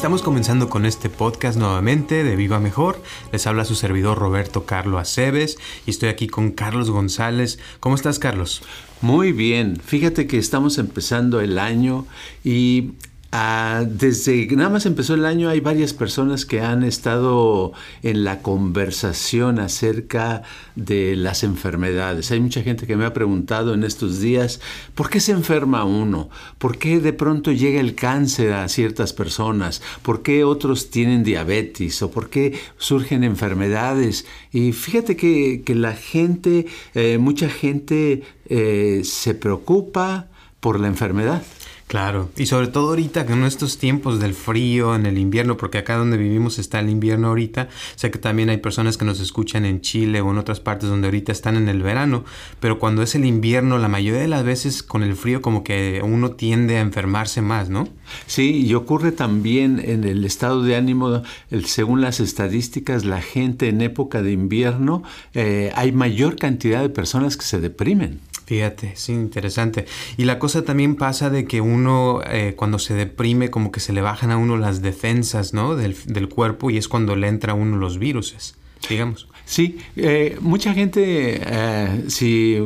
Estamos 0.00 0.22
comenzando 0.22 0.70
con 0.70 0.86
este 0.86 1.10
podcast 1.10 1.58
nuevamente 1.58 2.24
de 2.24 2.34
Viva 2.34 2.58
Mejor. 2.58 3.02
Les 3.32 3.46
habla 3.46 3.66
su 3.66 3.74
servidor 3.74 4.16
Roberto 4.16 4.64
Carlos 4.64 4.98
Aceves 4.98 5.58
y 5.84 5.90
estoy 5.90 6.08
aquí 6.08 6.26
con 6.26 6.52
Carlos 6.52 6.90
González. 6.90 7.58
¿Cómo 7.80 7.96
estás, 7.96 8.18
Carlos? 8.18 8.62
Muy 9.02 9.32
bien. 9.32 9.76
Fíjate 9.76 10.26
que 10.26 10.38
estamos 10.38 10.78
empezando 10.78 11.42
el 11.42 11.58
año 11.58 12.06
y 12.42 12.92
Ah, 13.32 13.84
desde 13.88 14.48
que 14.48 14.56
nada 14.56 14.70
más 14.70 14.86
empezó 14.86 15.14
el 15.14 15.24
año 15.24 15.48
hay 15.48 15.60
varias 15.60 15.92
personas 15.92 16.44
que 16.44 16.62
han 16.62 16.82
estado 16.82 17.72
en 18.02 18.24
la 18.24 18.42
conversación 18.42 19.60
acerca 19.60 20.42
de 20.74 21.14
las 21.14 21.44
enfermedades. 21.44 22.32
Hay 22.32 22.40
mucha 22.40 22.62
gente 22.62 22.88
que 22.88 22.96
me 22.96 23.04
ha 23.04 23.12
preguntado 23.12 23.72
en 23.72 23.84
estos 23.84 24.18
días, 24.18 24.60
¿por 24.96 25.10
qué 25.10 25.20
se 25.20 25.30
enferma 25.30 25.84
uno? 25.84 26.28
¿Por 26.58 26.76
qué 26.76 26.98
de 26.98 27.12
pronto 27.12 27.52
llega 27.52 27.78
el 27.78 27.94
cáncer 27.94 28.52
a 28.52 28.68
ciertas 28.68 29.12
personas? 29.12 29.80
¿Por 30.02 30.22
qué 30.22 30.42
otros 30.42 30.90
tienen 30.90 31.22
diabetes? 31.22 32.02
¿O 32.02 32.10
por 32.10 32.30
qué 32.30 32.58
surgen 32.78 33.22
enfermedades? 33.22 34.26
Y 34.50 34.72
fíjate 34.72 35.14
que, 35.16 35.62
la 35.70 35.94
gente, 35.94 36.66
eh, 36.94 37.18
mucha 37.18 37.48
gente 37.48 38.24
eh, 38.46 39.02
se 39.04 39.34
preocupa 39.34 40.26
por 40.58 40.80
la 40.80 40.88
enfermedad. 40.88 41.42
Claro, 41.90 42.30
y 42.36 42.46
sobre 42.46 42.68
todo 42.68 42.90
ahorita 42.90 43.26
que 43.26 43.32
en 43.32 43.42
estos 43.42 43.76
tiempos 43.76 44.20
del 44.20 44.34
frío, 44.34 44.94
en 44.94 45.06
el 45.06 45.18
invierno, 45.18 45.56
porque 45.56 45.78
acá 45.78 45.96
donde 45.96 46.16
vivimos 46.16 46.60
está 46.60 46.78
el 46.78 46.88
invierno 46.88 47.26
ahorita, 47.26 47.68
sé 47.96 48.12
que 48.12 48.20
también 48.20 48.48
hay 48.48 48.58
personas 48.58 48.96
que 48.96 49.04
nos 49.04 49.18
escuchan 49.18 49.64
en 49.64 49.80
Chile 49.80 50.20
o 50.20 50.30
en 50.30 50.38
otras 50.38 50.60
partes 50.60 50.88
donde 50.88 51.08
ahorita 51.08 51.32
están 51.32 51.56
en 51.56 51.68
el 51.68 51.82
verano, 51.82 52.24
pero 52.60 52.78
cuando 52.78 53.02
es 53.02 53.16
el 53.16 53.24
invierno, 53.24 53.76
la 53.76 53.88
mayoría 53.88 54.20
de 54.20 54.28
las 54.28 54.44
veces 54.44 54.84
con 54.84 55.02
el 55.02 55.16
frío 55.16 55.42
como 55.42 55.64
que 55.64 56.00
uno 56.04 56.30
tiende 56.30 56.76
a 56.76 56.80
enfermarse 56.80 57.42
más, 57.42 57.70
¿no? 57.70 57.88
Sí, 58.28 58.64
y 58.64 58.72
ocurre 58.74 59.10
también 59.10 59.82
en 59.84 60.04
el 60.04 60.24
estado 60.24 60.62
de 60.62 60.76
ánimo, 60.76 61.24
según 61.64 62.02
las 62.02 62.20
estadísticas, 62.20 63.04
la 63.04 63.20
gente 63.20 63.68
en 63.68 63.80
época 63.80 64.22
de 64.22 64.30
invierno, 64.30 65.02
eh, 65.34 65.72
hay 65.74 65.90
mayor 65.90 66.36
cantidad 66.36 66.82
de 66.82 66.88
personas 66.88 67.36
que 67.36 67.46
se 67.46 67.58
deprimen. 67.58 68.20
Fíjate, 68.50 68.94
sí, 68.96 69.12
interesante. 69.12 69.86
Y 70.16 70.24
la 70.24 70.40
cosa 70.40 70.64
también 70.64 70.96
pasa 70.96 71.30
de 71.30 71.44
que 71.44 71.60
uno 71.60 71.79
eh, 72.26 72.54
cuando 72.56 72.78
se 72.78 72.94
deprime 72.94 73.50
como 73.50 73.72
que 73.72 73.80
se 73.80 73.92
le 73.92 74.00
bajan 74.00 74.30
a 74.30 74.36
uno 74.36 74.56
las 74.56 74.82
defensas, 74.82 75.54
¿no? 75.54 75.76
Del, 75.76 76.28
cuerpo 76.28 76.70
y 76.70 76.76
es 76.76 76.88
cuando 76.88 77.16
le 77.16 77.28
entra 77.28 77.52
a 77.52 77.54
uno 77.54 77.76
los 77.76 77.98
virus, 77.98 78.54
digamos. 78.88 79.28
Sí, 79.44 79.78
eh, 79.96 80.36
mucha 80.40 80.74
gente, 80.74 81.40
eh, 81.44 82.04
si 82.08 82.56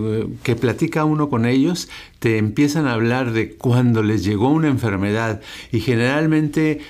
que 0.43 0.55
platica 0.55 1.05
uno 1.05 1.31
con 1.31 1.47
ellos, 1.47 1.89
te 2.19 2.37
empiezan 2.37 2.87
a 2.87 2.93
hablar 2.93 3.33
de 3.33 3.55
cuando 3.55 4.03
les 4.03 4.25
llegó 4.25 4.49
una 4.49 4.69
enfermedad 4.69 5.41
y 5.73 5.81
generalmente 5.81 6.81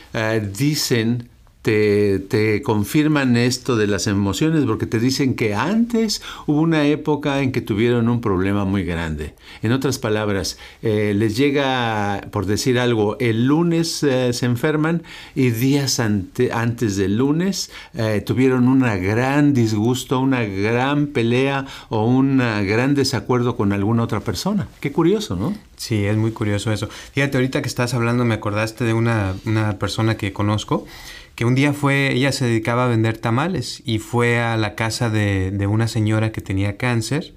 dicen 0.57 1.29
te, 1.65 2.61
confirman 2.63 3.39
esto 3.39 3.77
de 3.77 3.87
las 3.87 4.07
emociones 4.07 4.65
porque 4.67 4.85
te 4.85 5.01
dicen 5.01 5.35
que 5.35 5.55
antes 5.55 6.21
hubo 6.47 6.61
una 6.61 6.87
época 6.87 7.41
en 7.41 7.53
que 7.53 7.63
tuvieron 7.63 8.09
un 8.09 8.21
problema 8.21 8.67
muy 8.67 8.85
grande. 8.85 9.35
En 9.63 9.73
otras 9.73 9.99
palabras, 9.99 10.59
eh, 10.83 11.15
les 11.17 11.37
llega, 11.37 12.29
por 12.31 12.45
decir 12.45 12.79
algo, 12.79 13.17
el 13.19 13.47
lunes 13.47 14.03
eh, 14.03 14.35
se 14.35 14.45
enferman 14.45 15.03
y 15.35 15.51
días 15.51 16.01
antes 16.01 16.97
del 16.97 17.17
lunes 17.17 17.71
eh, 17.95 18.21
tuvieron 18.21 18.69
un 18.69 18.81
gran 18.81 19.55
disgusto, 19.55 20.21
una 20.21 20.45
gran 20.45 21.07
pelea 21.09 21.65
o 21.89 22.05
un 22.05 22.39
gran 22.39 22.95
desacuerdo 22.95 23.57
con 23.57 23.73
alguna 23.73 24.03
otra 24.03 24.21
persona. 24.21 24.69
Qué 24.81 24.93
curioso, 24.93 25.35
¿no? 25.35 25.55
Sí, 25.77 26.05
es 26.05 26.17
muy 26.17 26.33
curioso 26.33 26.73
eso. 26.73 26.89
Fíjate, 27.13 27.39
ahorita 27.39 27.63
que 27.63 27.69
estás 27.69 27.95
hablando 27.95 28.25
me 28.25 28.35
acordaste 28.35 28.85
de 28.85 28.93
una, 28.93 29.35
una 29.47 29.79
persona 29.79 30.17
que 30.17 30.33
conozco 30.33 30.87
que 31.35 31.45
un 31.45 31.55
día 31.55 31.73
fue, 31.73 32.13
ella 32.13 32.31
se 32.31 32.47
dedicaba 32.47 32.85
a 32.85 32.89
vender 32.89 33.19
tamales 33.19 33.83
y 33.85 33.99
fue 33.99 34.41
a 34.41 34.57
la 34.57 34.77
casa 34.77 35.11
de, 35.11 35.51
de 35.51 35.67
una 35.67 35.89
señora 35.89 36.31
que 36.31 36.41
tenía 36.41 36.77
cáncer 36.77 37.35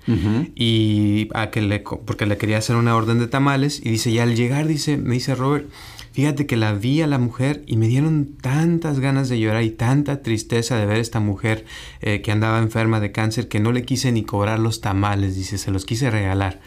y 0.55 1.29
a 1.33 1.49
que 1.49 1.61
le, 1.61 1.79
porque 1.79 2.27
le 2.27 2.37
quería 2.37 2.59
hacer 2.59 2.75
una 2.75 2.95
orden 2.95 3.17
de 3.17 3.27
tamales 3.27 3.81
y 3.83 3.89
dice, 3.89 4.11
y 4.11 4.19
al 4.19 4.35
llegar 4.35 4.67
dice, 4.67 4.97
me 4.97 5.15
dice 5.15 5.33
Robert, 5.33 5.67
fíjate 6.11 6.45
que 6.45 6.57
la 6.57 6.73
vi 6.73 7.01
a 7.01 7.07
la 7.07 7.17
mujer 7.17 7.63
y 7.65 7.77
me 7.77 7.87
dieron 7.87 8.35
tantas 8.39 8.99
ganas 8.99 9.29
de 9.29 9.39
llorar 9.39 9.63
y 9.63 9.71
tanta 9.71 10.21
tristeza 10.21 10.77
de 10.77 10.85
ver 10.85 10.97
a 10.97 11.01
esta 11.01 11.19
mujer 11.19 11.65
eh, 12.01 12.21
que 12.21 12.31
andaba 12.31 12.59
enferma 12.59 12.99
de 12.99 13.11
cáncer 13.11 13.47
que 13.47 13.59
no 13.59 13.71
le 13.71 13.83
quise 13.83 14.11
ni 14.11 14.23
cobrar 14.23 14.59
los 14.59 14.79
tamales, 14.79 15.35
dice, 15.35 15.57
se 15.57 15.71
los 15.71 15.85
quise 15.85 16.11
regalar. 16.11 16.59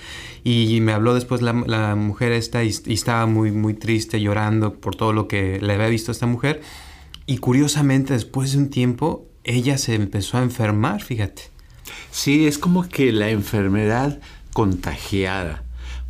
Y 0.42 0.80
me 0.80 0.92
habló 0.92 1.14
después 1.14 1.42
la, 1.42 1.52
la 1.52 1.94
mujer 1.94 2.32
esta 2.32 2.64
y, 2.64 2.74
y, 2.86 2.94
estaba 2.94 3.26
muy, 3.26 3.52
muy 3.52 3.74
triste, 3.74 4.20
llorando 4.20 4.74
por 4.74 4.97
todo 4.97 5.12
lo 5.12 5.28
que 5.28 5.60
le 5.60 5.74
había 5.74 5.88
visto 5.88 6.10
a 6.10 6.14
esta 6.14 6.26
mujer. 6.26 6.60
Y 7.30 7.38
curiosamente, 7.38 8.14
después 8.14 8.50
de 8.50 8.58
un 8.58 8.70
tiempo, 8.70 9.28
ella 9.44 9.78
se 9.78 9.94
empezó 9.94 10.36
a 10.36 10.42
enfermar, 10.42 11.00
fíjate. 11.00 11.42
Sí, 12.10 12.48
es 12.48 12.58
como 12.58 12.88
que 12.88 13.12
la 13.12 13.30
enfermedad 13.30 14.18
contagiada. 14.52 15.62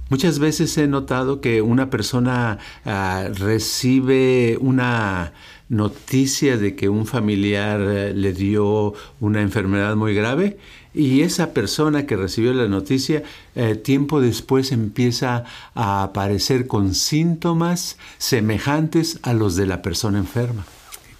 Muchas 0.08 0.38
veces 0.38 0.78
he 0.78 0.88
notado 0.88 1.42
que 1.42 1.60
una 1.60 1.90
persona 1.90 2.58
ah, 2.86 3.28
recibe 3.34 4.56
una 4.62 5.34
noticia 5.68 6.56
de 6.56 6.74
que 6.74 6.88
un 6.88 7.04
familiar 7.04 7.82
eh, 7.82 8.14
le 8.14 8.32
dio 8.32 8.94
una 9.20 9.42
enfermedad 9.42 9.96
muy 9.96 10.14
grave 10.14 10.56
y 10.94 11.20
esa 11.20 11.52
persona 11.52 12.06
que 12.06 12.16
recibió 12.16 12.54
la 12.54 12.66
noticia 12.66 13.24
eh, 13.56 13.74
tiempo 13.74 14.22
después 14.22 14.72
empieza 14.72 15.44
a 15.74 16.02
aparecer 16.02 16.66
con 16.66 16.94
síntomas 16.94 17.98
semejantes 18.16 19.20
a 19.22 19.34
los 19.34 19.54
de 19.54 19.66
la 19.66 19.82
persona 19.82 20.16
enferma. 20.16 20.64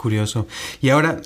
Curioso. 0.01 0.47
Y 0.81 0.89
ahora, 0.89 1.21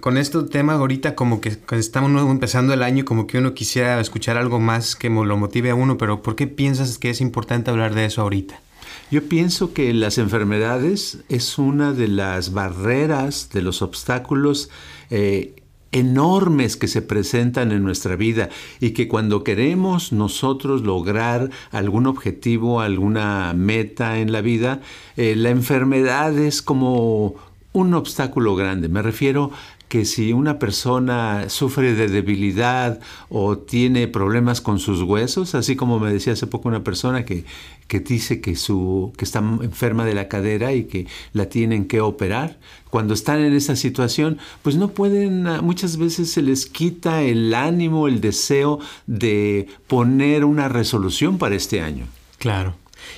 con 0.00 0.16
este 0.16 0.42
tema 0.44 0.72
ahorita 0.72 1.14
como 1.14 1.42
que 1.42 1.58
estamos 1.72 2.22
empezando 2.30 2.72
el 2.72 2.82
año, 2.82 3.04
como 3.04 3.26
que 3.26 3.36
uno 3.36 3.52
quisiera 3.52 4.00
escuchar 4.00 4.38
algo 4.38 4.58
más 4.58 4.96
que 4.96 5.10
lo 5.10 5.36
motive 5.36 5.68
a 5.68 5.74
uno, 5.74 5.98
pero 5.98 6.22
¿por 6.22 6.34
qué 6.34 6.46
piensas 6.46 6.96
que 6.96 7.10
es 7.10 7.20
importante 7.20 7.70
hablar 7.70 7.94
de 7.94 8.06
eso 8.06 8.22
ahorita? 8.22 8.58
Yo 9.10 9.28
pienso 9.28 9.74
que 9.74 9.92
las 9.92 10.16
enfermedades 10.16 11.18
es 11.28 11.58
una 11.58 11.92
de 11.92 12.08
las 12.08 12.54
barreras, 12.54 13.50
de 13.52 13.60
los 13.60 13.82
obstáculos 13.82 14.70
eh, 15.10 15.56
enormes 15.92 16.78
que 16.78 16.88
se 16.88 17.02
presentan 17.02 17.72
en 17.72 17.82
nuestra 17.82 18.16
vida 18.16 18.48
y 18.80 18.92
que 18.92 19.06
cuando 19.06 19.44
queremos 19.44 20.14
nosotros 20.14 20.80
lograr 20.80 21.50
algún 21.72 22.06
objetivo, 22.06 22.80
alguna 22.80 23.52
meta 23.54 24.18
en 24.18 24.32
la 24.32 24.40
vida, 24.40 24.80
eh, 25.18 25.36
la 25.36 25.50
enfermedad 25.50 26.38
es 26.38 26.62
como 26.62 27.34
un 27.74 27.92
obstáculo 27.92 28.54
grande. 28.54 28.88
Me 28.88 29.02
refiero 29.02 29.50
que 29.88 30.04
si 30.04 30.32
una 30.32 30.58
persona 30.58 31.48
sufre 31.48 31.94
de 31.94 32.08
debilidad 32.08 33.00
o 33.28 33.58
tiene 33.58 34.08
problemas 34.08 34.60
con 34.60 34.78
sus 34.78 35.02
huesos, 35.02 35.54
así 35.54 35.76
como 35.76 36.00
me 36.00 36.12
decía 36.12 36.32
hace 36.32 36.46
poco 36.46 36.68
una 36.68 36.82
persona 36.82 37.24
que, 37.24 37.44
que 37.88 38.00
dice 38.00 38.40
que, 38.40 38.56
su, 38.56 39.12
que 39.18 39.24
está 39.24 39.40
enferma 39.40 40.04
de 40.04 40.14
la 40.14 40.28
cadera 40.28 40.72
y 40.72 40.84
que 40.84 41.06
la 41.32 41.48
tienen 41.48 41.86
que 41.86 42.00
operar, 42.00 42.58
cuando 42.90 43.12
están 43.12 43.40
en 43.40 43.52
esa 43.52 43.76
situación, 43.76 44.38
pues 44.62 44.76
no 44.76 44.88
pueden, 44.88 45.42
muchas 45.62 45.96
veces 45.96 46.30
se 46.30 46.42
les 46.42 46.66
quita 46.66 47.22
el 47.22 47.52
ánimo, 47.54 48.06
el 48.06 48.20
deseo 48.20 48.78
de 49.06 49.66
poner 49.88 50.44
una 50.44 50.68
resolución 50.68 51.38
para 51.38 51.56
este 51.56 51.80
año. 51.80 52.06
Claro. 52.38 52.76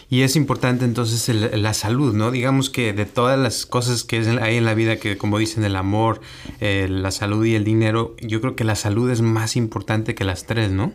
Y 0.08 0.22
es 0.22 0.36
importante 0.36 0.84
entonces 0.84 1.28
la 1.54 1.74
salud, 1.74 2.14
¿no? 2.14 2.30
Digamos 2.30 2.70
que 2.70 2.92
de 2.92 3.06
todas 3.06 3.38
las 3.38 3.66
cosas 3.66 4.04
que 4.04 4.18
hay 4.40 4.56
en 4.56 4.64
la 4.64 4.74
vida, 4.74 4.96
que 4.96 5.16
como 5.16 5.38
dicen 5.38 5.64
el 5.64 5.76
amor, 5.76 6.20
eh, 6.60 6.86
la 6.88 7.10
salud 7.10 7.44
y 7.44 7.54
el 7.54 7.64
dinero, 7.64 8.14
yo 8.20 8.40
creo 8.40 8.56
que 8.56 8.64
la 8.64 8.76
salud 8.76 9.10
es 9.10 9.20
más 9.20 9.56
importante 9.56 10.14
que 10.14 10.24
las 10.24 10.46
tres, 10.46 10.70
¿no? 10.70 10.92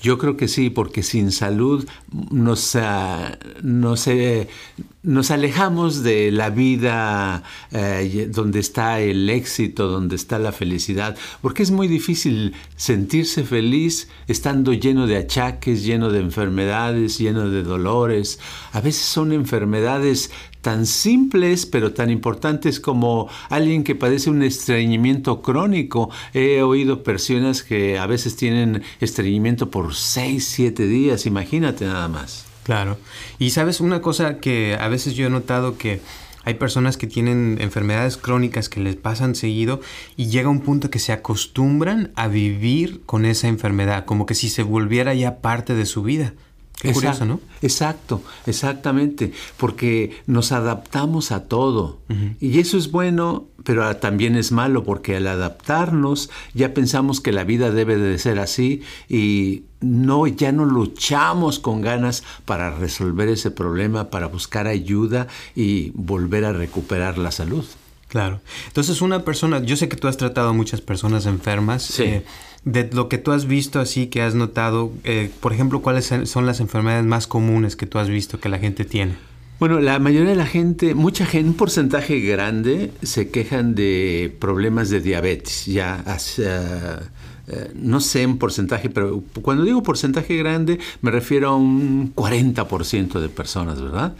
Yo 0.00 0.16
creo 0.18 0.36
que 0.36 0.46
sí, 0.46 0.70
porque 0.70 1.02
sin 1.02 1.32
salud 1.32 1.88
nos, 2.30 2.78
nos, 3.62 4.06
eh, 4.06 4.48
nos 5.02 5.30
alejamos 5.32 6.04
de 6.04 6.30
la 6.30 6.50
vida 6.50 7.42
eh, 7.72 8.28
donde 8.30 8.60
está 8.60 9.00
el 9.00 9.28
éxito, 9.28 9.88
donde 9.88 10.14
está 10.14 10.38
la 10.38 10.52
felicidad, 10.52 11.16
porque 11.42 11.64
es 11.64 11.72
muy 11.72 11.88
difícil 11.88 12.54
sentirse 12.76 13.42
feliz 13.42 14.08
estando 14.28 14.72
lleno 14.72 15.08
de 15.08 15.16
achaques, 15.16 15.84
lleno 15.84 16.10
de 16.10 16.20
enfermedades, 16.20 17.18
lleno 17.18 17.50
de 17.50 17.64
dolores. 17.64 18.38
A 18.72 18.80
veces 18.80 19.02
son 19.02 19.32
enfermedades 19.32 20.30
tan 20.60 20.86
simples 20.86 21.66
pero 21.66 21.92
tan 21.92 22.10
importantes 22.10 22.80
como 22.80 23.28
alguien 23.48 23.84
que 23.84 23.94
padece 23.94 24.30
un 24.30 24.42
estreñimiento 24.42 25.42
crónico. 25.42 26.10
He 26.34 26.62
oído 26.62 27.02
personas 27.02 27.62
que 27.62 27.98
a 27.98 28.06
veces 28.06 28.36
tienen 28.36 28.82
estreñimiento 29.00 29.70
por 29.70 29.94
6, 29.94 30.44
7 30.44 30.86
días, 30.86 31.26
imagínate 31.26 31.84
nada 31.84 32.08
más. 32.08 32.46
Claro. 32.64 32.98
Y 33.38 33.50
sabes 33.50 33.80
una 33.80 34.02
cosa 34.02 34.40
que 34.40 34.76
a 34.78 34.88
veces 34.88 35.14
yo 35.14 35.26
he 35.26 35.30
notado 35.30 35.78
que 35.78 36.00
hay 36.44 36.54
personas 36.54 36.96
que 36.96 37.06
tienen 37.06 37.58
enfermedades 37.60 38.16
crónicas 38.16 38.68
que 38.68 38.80
les 38.80 38.96
pasan 38.96 39.34
seguido 39.34 39.80
y 40.16 40.28
llega 40.28 40.48
un 40.48 40.60
punto 40.60 40.90
que 40.90 40.98
se 40.98 41.12
acostumbran 41.12 42.10
a 42.14 42.28
vivir 42.28 43.02
con 43.04 43.26
esa 43.26 43.48
enfermedad, 43.48 44.04
como 44.06 44.24
que 44.24 44.34
si 44.34 44.48
se 44.48 44.62
volviera 44.62 45.14
ya 45.14 45.42
parte 45.42 45.74
de 45.74 45.84
su 45.84 46.02
vida. 46.02 46.34
Qué 46.80 46.92
curioso, 46.92 47.24
¿no? 47.24 47.40
Exacto, 47.60 48.22
exactamente, 48.46 49.32
porque 49.56 50.22
nos 50.26 50.52
adaptamos 50.52 51.32
a 51.32 51.44
todo. 51.44 51.98
Y 52.40 52.60
eso 52.60 52.78
es 52.78 52.92
bueno, 52.92 53.46
pero 53.64 53.96
también 53.96 54.36
es 54.36 54.52
malo, 54.52 54.84
porque 54.84 55.16
al 55.16 55.26
adaptarnos 55.26 56.30
ya 56.54 56.74
pensamos 56.74 57.20
que 57.20 57.32
la 57.32 57.42
vida 57.42 57.72
debe 57.72 57.96
de 57.96 58.16
ser 58.18 58.38
así 58.38 58.82
y 59.08 59.64
no, 59.80 60.26
ya 60.28 60.52
no 60.52 60.64
luchamos 60.64 61.58
con 61.58 61.80
ganas 61.80 62.22
para 62.44 62.70
resolver 62.70 63.28
ese 63.28 63.50
problema, 63.50 64.10
para 64.10 64.28
buscar 64.28 64.68
ayuda 64.68 65.26
y 65.56 65.90
volver 65.94 66.44
a 66.44 66.52
recuperar 66.52 67.18
la 67.18 67.32
salud. 67.32 67.64
Claro. 68.06 68.40
Entonces 68.68 69.02
una 69.02 69.24
persona, 69.24 69.60
yo 69.62 69.76
sé 69.76 69.88
que 69.88 69.96
tú 69.96 70.08
has 70.08 70.16
tratado 70.16 70.50
a 70.50 70.52
muchas 70.52 70.80
personas 70.80 71.26
enfermas. 71.26 71.82
Sí. 71.82 72.04
Eh, 72.04 72.24
de 72.64 72.88
lo 72.92 73.08
que 73.08 73.18
tú 73.18 73.32
has 73.32 73.46
visto 73.46 73.80
así, 73.80 74.08
que 74.08 74.22
has 74.22 74.34
notado, 74.34 74.92
eh, 75.04 75.30
por 75.40 75.52
ejemplo, 75.52 75.80
¿cuáles 75.80 76.12
son 76.24 76.46
las 76.46 76.60
enfermedades 76.60 77.04
más 77.04 77.26
comunes 77.26 77.76
que 77.76 77.86
tú 77.86 77.98
has 77.98 78.08
visto 78.08 78.40
que 78.40 78.48
la 78.48 78.58
gente 78.58 78.84
tiene? 78.84 79.16
Bueno, 79.58 79.80
la 79.80 79.98
mayoría 79.98 80.30
de 80.30 80.36
la 80.36 80.46
gente, 80.46 80.94
mucha 80.94 81.26
gente, 81.26 81.48
un 81.48 81.56
porcentaje 81.56 82.20
grande 82.20 82.92
se 83.02 83.30
quejan 83.30 83.74
de 83.74 84.32
problemas 84.38 84.88
de 84.88 85.00
diabetes, 85.00 85.66
ya 85.66 85.96
hacia 86.06 87.10
eh, 87.50 87.72
no 87.74 88.00
sé 88.00 88.22
en 88.22 88.36
porcentaje, 88.36 88.90
pero 88.90 89.22
cuando 89.40 89.64
digo 89.64 89.82
porcentaje 89.82 90.36
grande 90.36 90.78
me 91.00 91.10
refiero 91.10 91.48
a 91.48 91.56
un 91.56 92.14
40% 92.14 93.20
de 93.20 93.28
personas, 93.30 93.80
¿verdad? 93.80 94.14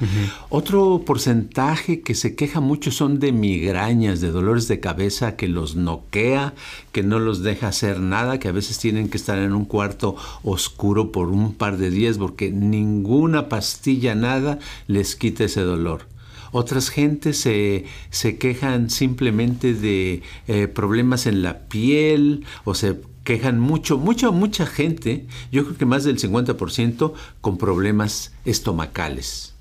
Otro 0.48 1.02
porcentaje 1.04 2.00
que 2.00 2.14
se 2.14 2.34
queja 2.34 2.60
mucho 2.60 2.90
son 2.90 3.18
de 3.18 3.32
migrañas, 3.32 4.22
de 4.22 4.30
dolores 4.30 4.66
de 4.66 4.80
cabeza 4.80 5.36
que 5.36 5.46
los 5.46 5.76
noquea, 5.76 6.54
que 6.90 7.02
no 7.02 7.18
los 7.18 7.42
deja 7.42 7.68
hacer 7.68 8.00
nada, 8.00 8.38
que 8.38 8.48
a 8.48 8.52
veces 8.52 8.78
tienen 8.78 9.10
que 9.10 9.18
estar 9.18 9.38
en 9.38 9.52
un 9.52 9.66
cuarto 9.66 10.16
oscuro 10.42 11.12
por 11.12 11.28
un 11.28 11.52
par 11.52 11.76
de 11.76 11.90
días 11.90 12.16
porque 12.16 12.50
ninguna 12.50 13.50
pastilla, 13.50 14.14
nada 14.14 14.58
les 14.86 15.16
quita 15.16 15.44
ese 15.44 15.60
dolor. 15.60 16.06
Otras 16.50 16.88
gentes 16.88 17.38
se, 17.38 17.84
se 18.10 18.38
quejan 18.38 18.90
simplemente 18.90 19.74
de 19.74 20.22
eh, 20.46 20.66
problemas 20.66 21.26
en 21.26 21.42
la 21.42 21.60
piel 21.68 22.44
o 22.64 22.74
se 22.74 22.96
quejan 23.28 23.60
mucho, 23.60 23.98
mucha, 23.98 24.30
mucha 24.30 24.64
gente, 24.64 25.26
yo 25.52 25.62
creo 25.64 25.76
que 25.76 25.84
más 25.84 26.02
del 26.02 26.18
50% 26.18 27.12
con 27.42 27.58
problemas 27.58 28.32
estomacales. 28.46 29.54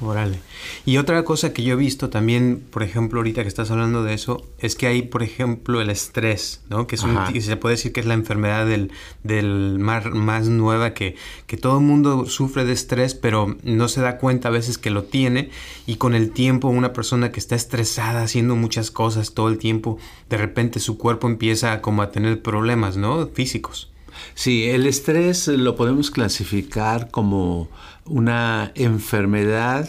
Órale. 0.00 0.40
Y 0.84 0.96
otra 0.96 1.22
cosa 1.24 1.52
que 1.52 1.62
yo 1.62 1.74
he 1.74 1.76
visto 1.76 2.10
también, 2.10 2.64
por 2.70 2.82
ejemplo, 2.82 3.20
ahorita 3.20 3.42
que 3.42 3.48
estás 3.48 3.70
hablando 3.70 4.02
de 4.02 4.14
eso, 4.14 4.44
es 4.58 4.74
que 4.74 4.88
hay, 4.88 5.02
por 5.02 5.22
ejemplo, 5.22 5.80
el 5.80 5.88
estrés, 5.88 6.64
¿no? 6.68 6.88
Que 6.88 6.96
es 6.96 7.04
un, 7.04 7.16
se 7.40 7.56
puede 7.56 7.76
decir 7.76 7.92
que 7.92 8.00
es 8.00 8.06
la 8.06 8.14
enfermedad 8.14 8.66
del, 8.66 8.90
del 9.22 9.78
más, 9.78 10.06
más 10.06 10.48
nueva, 10.48 10.94
que, 10.94 11.14
que 11.46 11.56
todo 11.56 11.78
el 11.78 11.84
mundo 11.84 12.26
sufre 12.26 12.64
de 12.64 12.72
estrés, 12.72 13.14
pero 13.14 13.56
no 13.62 13.86
se 13.86 14.00
da 14.00 14.18
cuenta 14.18 14.48
a 14.48 14.52
veces 14.52 14.78
que 14.78 14.90
lo 14.90 15.04
tiene. 15.04 15.50
Y 15.86 15.96
con 15.96 16.14
el 16.16 16.32
tiempo, 16.32 16.68
una 16.68 16.92
persona 16.92 17.30
que 17.30 17.38
está 17.38 17.54
estresada 17.54 18.22
haciendo 18.22 18.56
muchas 18.56 18.90
cosas 18.90 19.32
todo 19.32 19.48
el 19.48 19.58
tiempo, 19.58 19.98
de 20.28 20.38
repente 20.38 20.80
su 20.80 20.98
cuerpo 20.98 21.28
empieza 21.28 21.80
como 21.80 22.02
a 22.02 22.10
tener 22.10 22.42
problemas, 22.42 22.96
¿no? 22.96 23.28
Físicos. 23.28 23.93
Sí, 24.34 24.64
el 24.64 24.86
estrés 24.86 25.48
lo 25.48 25.76
podemos 25.76 26.10
clasificar 26.10 27.10
como 27.10 27.68
una 28.04 28.72
enfermedad 28.74 29.88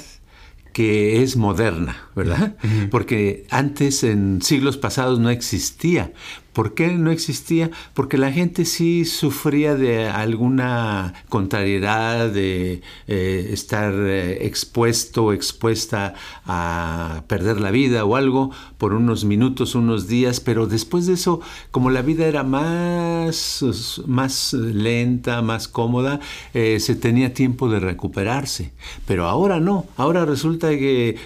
que 0.73 1.23
es 1.23 1.37
moderna, 1.37 2.09
¿verdad? 2.15 2.57
Porque 2.91 3.45
antes, 3.49 4.03
en 4.03 4.41
siglos 4.41 4.75
pasados, 4.75 5.19
no 5.19 5.29
existía. 5.29 6.11
¿Por 6.55 6.73
qué 6.73 6.87
no 6.87 7.11
existía? 7.11 7.69
Porque 7.93 8.17
la 8.17 8.31
gente 8.31 8.63
sí 8.63 9.03
sufría 9.03 9.75
de 9.75 10.07
alguna 10.07 11.13
contrariedad, 11.27 12.29
de 12.29 12.81
eh, 13.07 13.49
estar 13.51 13.93
eh, 13.93 14.45
expuesto 14.45 15.33
expuesta 15.33 16.13
a 16.45 17.23
perder 17.27 17.59
la 17.59 17.71
vida 17.71 18.05
o 18.05 18.15
algo 18.15 18.51
por 18.77 18.93
unos 18.93 19.25
minutos, 19.25 19.75
unos 19.75 20.07
días, 20.07 20.39
pero 20.39 20.65
después 20.65 21.07
de 21.07 21.15
eso, 21.15 21.41
como 21.71 21.89
la 21.89 22.01
vida 22.01 22.25
era 22.25 22.43
más, 22.43 23.61
más 24.07 24.53
lenta, 24.53 25.41
más 25.41 25.67
cómoda, 25.67 26.21
eh, 26.53 26.79
se 26.79 26.95
tenía 26.95 27.33
tiempo 27.33 27.67
de 27.67 27.81
recuperarse. 27.81 28.71
Pero 29.05 29.25
ahora 29.25 29.59
no, 29.59 29.87
ahora 29.97 30.23
resulta 30.23 30.69
que 30.69 31.17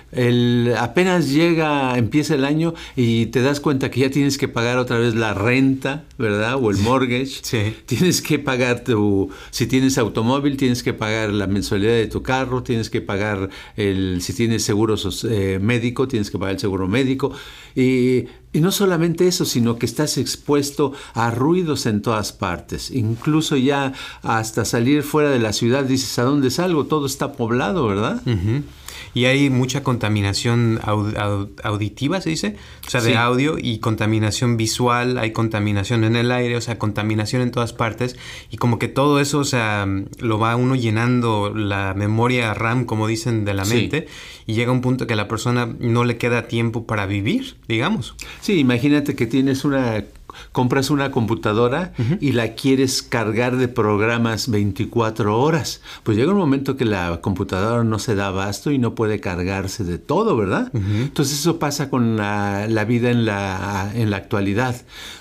apenas 0.75 1.29
llega, 1.29 1.95
empieza 1.99 2.33
el 2.33 2.45
año 2.45 2.73
y 2.95 3.27
te 3.27 3.43
das 3.43 3.59
cuenta 3.59 3.91
que 3.91 3.99
ya 3.99 4.09
tienes 4.09 4.39
que 4.39 4.47
pagar 4.47 4.79
otra 4.79 4.97
vez 4.97 5.18
la 5.19 5.33
renta, 5.33 6.05
¿verdad? 6.17 6.55
O 6.55 6.71
el 6.71 6.77
mortgage. 6.77 7.39
Sí. 7.41 7.75
Tienes 7.85 8.21
que 8.21 8.39
pagar 8.39 8.83
tu, 8.83 9.29
si 9.51 9.67
tienes 9.67 9.97
automóvil, 9.97 10.57
tienes 10.57 10.83
que 10.83 10.93
pagar 10.93 11.29
la 11.31 11.47
mensualidad 11.47 11.93
de 11.93 12.07
tu 12.07 12.23
carro, 12.23 12.63
tienes 12.63 12.89
que 12.89 13.01
pagar 13.01 13.49
el, 13.75 14.21
si 14.21 14.33
tienes 14.33 14.63
seguro 14.63 14.95
eh, 15.29 15.59
médico, 15.61 16.07
tienes 16.07 16.31
que 16.31 16.39
pagar 16.39 16.55
el 16.55 16.59
seguro 16.59 16.87
médico. 16.87 17.31
Y, 17.75 18.25
y 18.51 18.61
no 18.61 18.71
solamente 18.71 19.27
eso, 19.27 19.45
sino 19.45 19.77
que 19.77 19.85
estás 19.85 20.17
expuesto 20.17 20.93
a 21.13 21.29
ruidos 21.29 21.85
en 21.85 22.01
todas 22.01 22.31
partes. 22.31 22.89
Incluso 22.89 23.57
ya 23.57 23.93
hasta 24.23 24.65
salir 24.65 25.03
fuera 25.03 25.29
de 25.29 25.39
la 25.39 25.53
ciudad 25.53 25.83
dices, 25.83 26.17
¿a 26.17 26.23
dónde 26.23 26.49
salgo? 26.49 26.85
Todo 26.85 27.05
está 27.05 27.33
poblado, 27.33 27.87
¿verdad? 27.87 28.21
Y 29.13 29.25
hay 29.25 29.49
mucha 29.49 29.83
contaminación 29.83 30.79
auditiva, 31.63 32.21
se 32.21 32.29
dice, 32.29 32.55
o 32.87 32.89
sea, 32.89 33.01
de 33.01 33.17
audio 33.17 33.57
y 33.57 33.79
contaminación 33.79 34.57
visual, 34.57 35.17
hay 35.17 35.31
contaminación 35.31 36.03
en 36.03 36.15
el 36.15 36.31
aire, 36.31 36.55
o 36.57 36.61
sea, 36.61 36.77
contaminación 36.77 37.41
en 37.41 37.51
todas 37.51 37.73
partes. 37.73 38.17
Y 38.49 38.57
como 38.57 38.79
que 38.79 38.87
todo 38.87 39.19
eso, 39.19 39.39
o 39.39 39.45
sea, 39.45 39.87
lo 40.19 40.39
va 40.39 40.55
uno 40.55 40.75
llenando 40.75 41.53
la 41.53 41.93
memoria 41.95 42.53
RAM, 42.53 42.85
como 42.85 43.07
dicen, 43.07 43.45
de 43.45 43.53
la 43.53 43.65
mente. 43.65 44.07
Y 44.45 44.53
llega 44.53 44.71
un 44.71 44.81
punto 44.81 45.07
que 45.07 45.13
a 45.13 45.17
la 45.17 45.27
persona 45.27 45.75
no 45.79 46.03
le 46.03 46.17
queda 46.17 46.47
tiempo 46.47 46.87
para 46.87 47.05
vivir, 47.05 47.57
digamos. 47.67 48.15
Sí, 48.41 48.59
imagínate 48.59 49.15
que 49.15 49.27
tienes 49.27 49.63
una 49.63 50.03
compras 50.51 50.89
una 50.89 51.11
computadora 51.11 51.93
y 52.19 52.31
la 52.33 52.55
quieres 52.55 53.01
cargar 53.01 53.57
de 53.57 53.67
programas 53.67 54.49
24 54.49 55.39
horas. 55.39 55.81
Pues 56.03 56.17
llega 56.17 56.31
un 56.31 56.37
momento 56.37 56.77
que 56.77 56.85
la 56.85 57.21
computadora 57.21 57.83
no 57.83 57.99
se 57.99 58.15
da 58.15 58.27
abasto 58.27 58.71
y 58.71 58.77
no 58.77 58.95
puede 58.95 59.19
cargarse 59.19 59.83
de 59.83 59.97
todo, 59.97 60.35
¿verdad? 60.35 60.71
Entonces 60.73 61.39
eso 61.39 61.59
pasa 61.59 61.89
con 61.89 62.17
la, 62.17 62.85
vida 62.87 63.11
en 63.11 63.25
la, 63.25 63.91
en 63.93 64.09
la, 64.09 64.17
actualidad. 64.17 64.75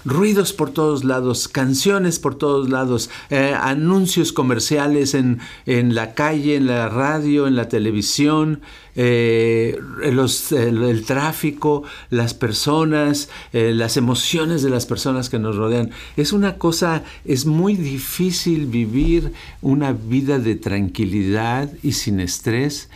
Ruidos 0.05 0.52
por 0.52 0.70
todos 0.70 1.05
lados, 1.05 1.48
canciones 1.48 2.19
por 2.19 2.34
todos 2.34 2.69
lados, 2.69 3.10
eh, 3.31 3.55
anuncios 3.58 4.32
comerciales 4.32 5.15
en, 5.15 5.38
en 5.67 5.94
la 5.94 6.15
calle, 6.15 6.56
en 6.56 6.67
la 6.67 6.88
radio, 6.88 7.46
en 7.46 7.56
la 7.56 7.69
televisión. 7.69 8.60
Eh, 9.00 9.79
los, 10.10 10.50
el, 10.50 11.05
tráfico, 11.05 11.84
las 12.10 12.34
personas, 12.34 13.29
eh, 13.53 13.70
las 13.72 13.96
emociones 13.96 14.65
de 14.65 14.70
las 14.70 14.86
personas 14.86 14.97
que 15.31 15.38
nos 15.38 15.56
rodean. 15.56 15.90
Es 16.17 16.32
una 16.32 16.56
cosa, 16.56 17.05
es 17.24 17.46
muy 17.46 17.74
difícil 17.74 18.67
vivir 18.67 19.32
una 19.62 19.93
vida 19.93 20.38
de 20.38 20.56
tranquilidad 20.56 21.70
y 21.82 21.93
sin 21.93 22.20
estrés 22.20 22.90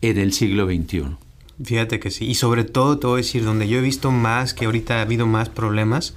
en 0.00 0.18
el 0.18 0.32
siglo 0.32 0.66
XXI. 0.66 1.16
Fíjate 1.62 2.00
que 2.00 2.10
sí. 2.10 2.26
Y 2.26 2.34
sobre 2.34 2.64
todo, 2.64 2.98
te 2.98 3.06
voy 3.06 3.14
a 3.14 3.22
decir, 3.22 3.44
donde 3.44 3.68
yo 3.68 3.78
he 3.78 3.82
visto 3.82 4.10
más, 4.10 4.54
que 4.54 4.64
ahorita 4.64 4.98
ha 4.98 5.02
habido 5.02 5.26
más 5.26 5.48
problemas, 5.48 6.14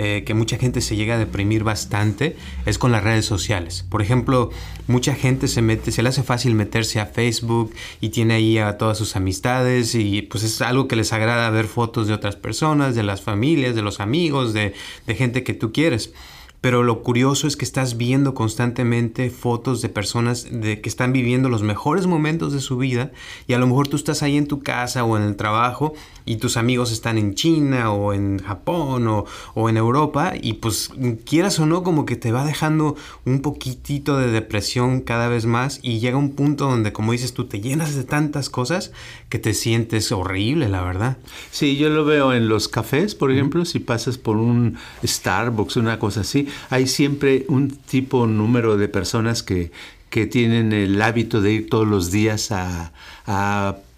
eh, 0.00 0.22
que 0.22 0.32
mucha 0.32 0.58
gente 0.58 0.80
se 0.80 0.94
llega 0.94 1.16
a 1.16 1.18
deprimir 1.18 1.64
bastante, 1.64 2.36
es 2.66 2.78
con 2.78 2.92
las 2.92 3.02
redes 3.02 3.26
sociales. 3.26 3.84
Por 3.90 4.00
ejemplo, 4.00 4.50
mucha 4.86 5.12
gente 5.12 5.48
se 5.48 5.60
mete, 5.60 5.90
se 5.90 6.04
le 6.04 6.10
hace 6.10 6.22
fácil 6.22 6.54
meterse 6.54 7.00
a 7.00 7.06
Facebook 7.06 7.74
y 8.00 8.10
tiene 8.10 8.34
ahí 8.34 8.58
a 8.58 8.78
todas 8.78 8.96
sus 8.96 9.16
amistades 9.16 9.96
y 9.96 10.22
pues 10.22 10.44
es 10.44 10.62
algo 10.62 10.86
que 10.86 10.94
les 10.94 11.12
agrada 11.12 11.50
ver 11.50 11.66
fotos 11.66 12.06
de 12.06 12.14
otras 12.14 12.36
personas, 12.36 12.94
de 12.94 13.02
las 13.02 13.22
familias, 13.22 13.74
de 13.74 13.82
los 13.82 13.98
amigos, 13.98 14.52
de, 14.52 14.72
de 15.08 15.14
gente 15.16 15.42
que 15.42 15.52
tú 15.52 15.72
quieres. 15.72 16.12
Pero 16.60 16.82
lo 16.82 17.02
curioso 17.04 17.46
es 17.46 17.56
que 17.56 17.64
estás 17.64 17.96
viendo 17.96 18.34
constantemente 18.34 19.30
fotos 19.30 19.80
de 19.80 19.88
personas 19.88 20.48
de 20.50 20.80
que 20.80 20.88
están 20.88 21.12
viviendo 21.12 21.48
los 21.48 21.62
mejores 21.62 22.06
momentos 22.06 22.52
de 22.52 22.60
su 22.60 22.76
vida 22.76 23.12
y 23.46 23.52
a 23.52 23.58
lo 23.58 23.66
mejor 23.68 23.86
tú 23.86 23.96
estás 23.96 24.24
ahí 24.24 24.36
en 24.36 24.48
tu 24.48 24.60
casa 24.60 25.04
o 25.04 25.16
en 25.16 25.22
el 25.22 25.36
trabajo 25.36 25.94
y 26.28 26.36
tus 26.36 26.58
amigos 26.58 26.92
están 26.92 27.16
en 27.16 27.34
China 27.34 27.90
o 27.92 28.12
en 28.12 28.38
Japón 28.38 29.08
o, 29.08 29.24
o 29.54 29.68
en 29.68 29.78
Europa 29.78 30.34
y 30.40 30.54
pues 30.54 30.90
quieras 31.24 31.58
o 31.58 31.64
no 31.66 31.82
como 31.82 32.04
que 32.04 32.16
te 32.16 32.32
va 32.32 32.44
dejando 32.44 32.96
un 33.24 33.40
poquitito 33.40 34.18
de 34.18 34.30
depresión 34.30 35.00
cada 35.00 35.28
vez 35.28 35.46
más 35.46 35.80
y 35.82 36.00
llega 36.00 36.18
un 36.18 36.32
punto 36.32 36.68
donde 36.68 36.92
como 36.92 37.12
dices 37.12 37.32
tú 37.32 37.46
te 37.46 37.60
llenas 37.60 37.94
de 37.94 38.04
tantas 38.04 38.50
cosas 38.50 38.92
que 39.30 39.38
te 39.38 39.54
sientes 39.54 40.12
horrible 40.12 40.68
la 40.68 40.82
verdad. 40.82 41.16
Sí, 41.50 41.76
yo 41.78 41.88
lo 41.88 42.04
veo 42.04 42.34
en 42.34 42.48
los 42.48 42.68
cafés, 42.68 43.14
por 43.14 43.30
ejemplo, 43.30 43.64
si 43.64 43.78
pasas 43.78 44.18
por 44.18 44.36
un 44.36 44.76
Starbucks, 45.04 45.76
una 45.76 45.98
cosa 45.98 46.20
así, 46.20 46.48
hay 46.68 46.86
siempre 46.86 47.46
un 47.48 47.70
tipo, 47.70 48.26
número 48.26 48.76
de 48.76 48.88
personas 48.88 49.42
que, 49.42 49.70
que 50.10 50.26
tienen 50.26 50.72
el 50.72 51.00
hábito 51.00 51.40
de 51.40 51.52
ir 51.52 51.68
todos 51.70 51.86
los 51.86 52.10
días 52.10 52.50
a, 52.52 52.92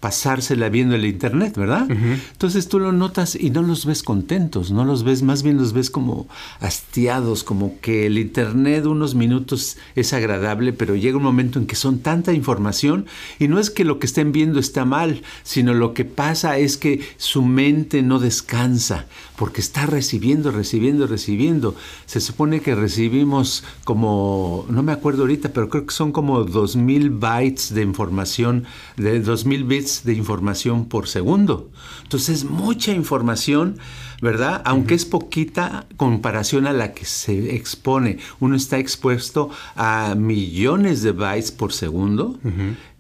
pasársela 0.01 0.71
viendo 0.71 0.95
el 0.95 1.05
internet, 1.05 1.57
¿verdad? 1.57 1.87
Entonces 1.91 2.69
tú 2.69 2.79
lo 2.79 2.91
notas 2.91 3.37
y 3.37 3.51
no 3.51 3.61
los 3.61 3.85
ves 3.85 4.03
contentos, 4.03 4.71
no 4.71 4.87
los 4.87 5.05
ves, 5.05 5.23
más 5.23 5.43
bien 5.43 5.59
los 5.59 5.75
ves 5.75 5.91
como 5.91 6.27
hastiados, 6.59 7.45
como 7.45 7.79
que 7.81 8.07
el 8.07 8.19
internet 8.19 8.87
unos 8.87 9.15
minutos 9.15 9.77
es 9.95 10.15
agradable, 10.15 10.73
pero 10.73 10.97
llega 10.97 11.19
un 11.19 11.23
momento 11.23 11.59
en 11.59 11.67
que 11.67 11.77
son 11.77 11.99
tanta 11.99 12.33
información 12.33 13.05
y 13.39 13.49
no 13.49 13.61
es 13.61 13.69
que 13.69 13.85
lo 13.85 13.99
que 13.99 14.07
estén 14.07 14.33
viendo 14.33 14.59
está 14.59 14.87
mal, 14.87 15.23
sino 15.43 15.75
lo 15.75 15.93
que 15.93 16.07
pasa 16.07 16.57
es 16.57 16.79
que 16.79 17.01
su 17.19 17.43
mente 17.43 18.03
no 18.03 18.19
descansa, 18.19 19.07
porque 19.41 19.63
está 19.63 19.87
recibiendo, 19.87 20.51
recibiendo, 20.51 21.07
recibiendo. 21.07 21.75
Se 22.05 22.21
supone 22.21 22.61
que 22.61 22.75
recibimos 22.75 23.65
como, 23.85 24.67
no 24.69 24.83
me 24.83 24.93
acuerdo 24.93 25.23
ahorita, 25.23 25.55
pero 25.55 25.71
creo 25.71 25.87
que 25.87 25.95
son 25.95 26.13
como 26.13 26.45
2000 26.45 27.09
bytes 27.09 27.73
de 27.73 27.81
información, 27.81 28.65
de 28.99 29.19
2000 29.19 29.65
bits 29.65 30.05
de 30.05 30.13
información 30.13 30.85
por 30.85 31.09
segundo. 31.09 31.71
Entonces, 32.03 32.45
mucha 32.45 32.93
información, 32.93 33.79
¿verdad? 34.21 34.61
Aunque 34.67 34.93
es 34.93 35.07
poquita 35.07 35.87
comparación 35.97 36.67
a 36.67 36.75
la 36.75 36.93
que 36.93 37.07
se 37.07 37.57
expone. 37.57 38.19
Uno 38.41 38.57
está 38.57 38.77
expuesto 38.77 39.49
a 39.75 40.17
millones 40.19 41.01
de 41.01 41.13
bytes 41.13 41.51
por 41.51 41.73
segundo, 41.73 42.39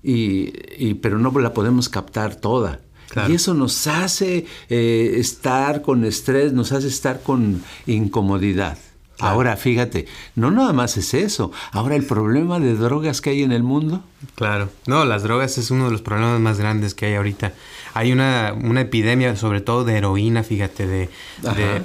y, 0.02 0.94
pero 1.02 1.18
no 1.18 1.38
la 1.38 1.52
podemos 1.52 1.90
captar 1.90 2.36
toda. 2.36 2.80
Y 3.28 3.34
eso 3.34 3.54
nos 3.54 3.86
hace 3.86 4.46
eh, 4.68 5.14
estar 5.16 5.82
con 5.82 6.04
estrés, 6.04 6.52
nos 6.52 6.72
hace 6.72 6.88
estar 6.88 7.22
con 7.22 7.62
incomodidad. 7.86 8.78
Ahora, 9.18 9.56
fíjate, 9.56 10.06
no 10.34 10.50
nada 10.50 10.72
más 10.72 10.96
es 10.96 11.14
eso. 11.14 11.52
Ahora, 11.72 11.96
el 11.96 12.04
problema 12.04 12.58
de 12.58 12.74
drogas 12.74 13.20
que 13.20 13.30
hay 13.30 13.42
en 13.42 13.52
el 13.52 13.62
mundo. 13.62 14.02
Claro. 14.34 14.68
No, 14.86 15.06
las 15.06 15.22
drogas 15.22 15.56
es 15.56 15.70
uno 15.70 15.86
de 15.86 15.92
los 15.92 16.02
problemas 16.02 16.40
más 16.40 16.58
grandes 16.58 16.94
que 16.94 17.06
hay 17.06 17.14
ahorita. 17.14 17.54
Hay 17.94 18.12
una, 18.12 18.54
una 18.54 18.82
epidemia 18.82 19.34
sobre 19.34 19.62
todo 19.62 19.84
de 19.84 19.96
heroína, 19.96 20.42
fíjate, 20.42 20.86
de, 20.86 21.08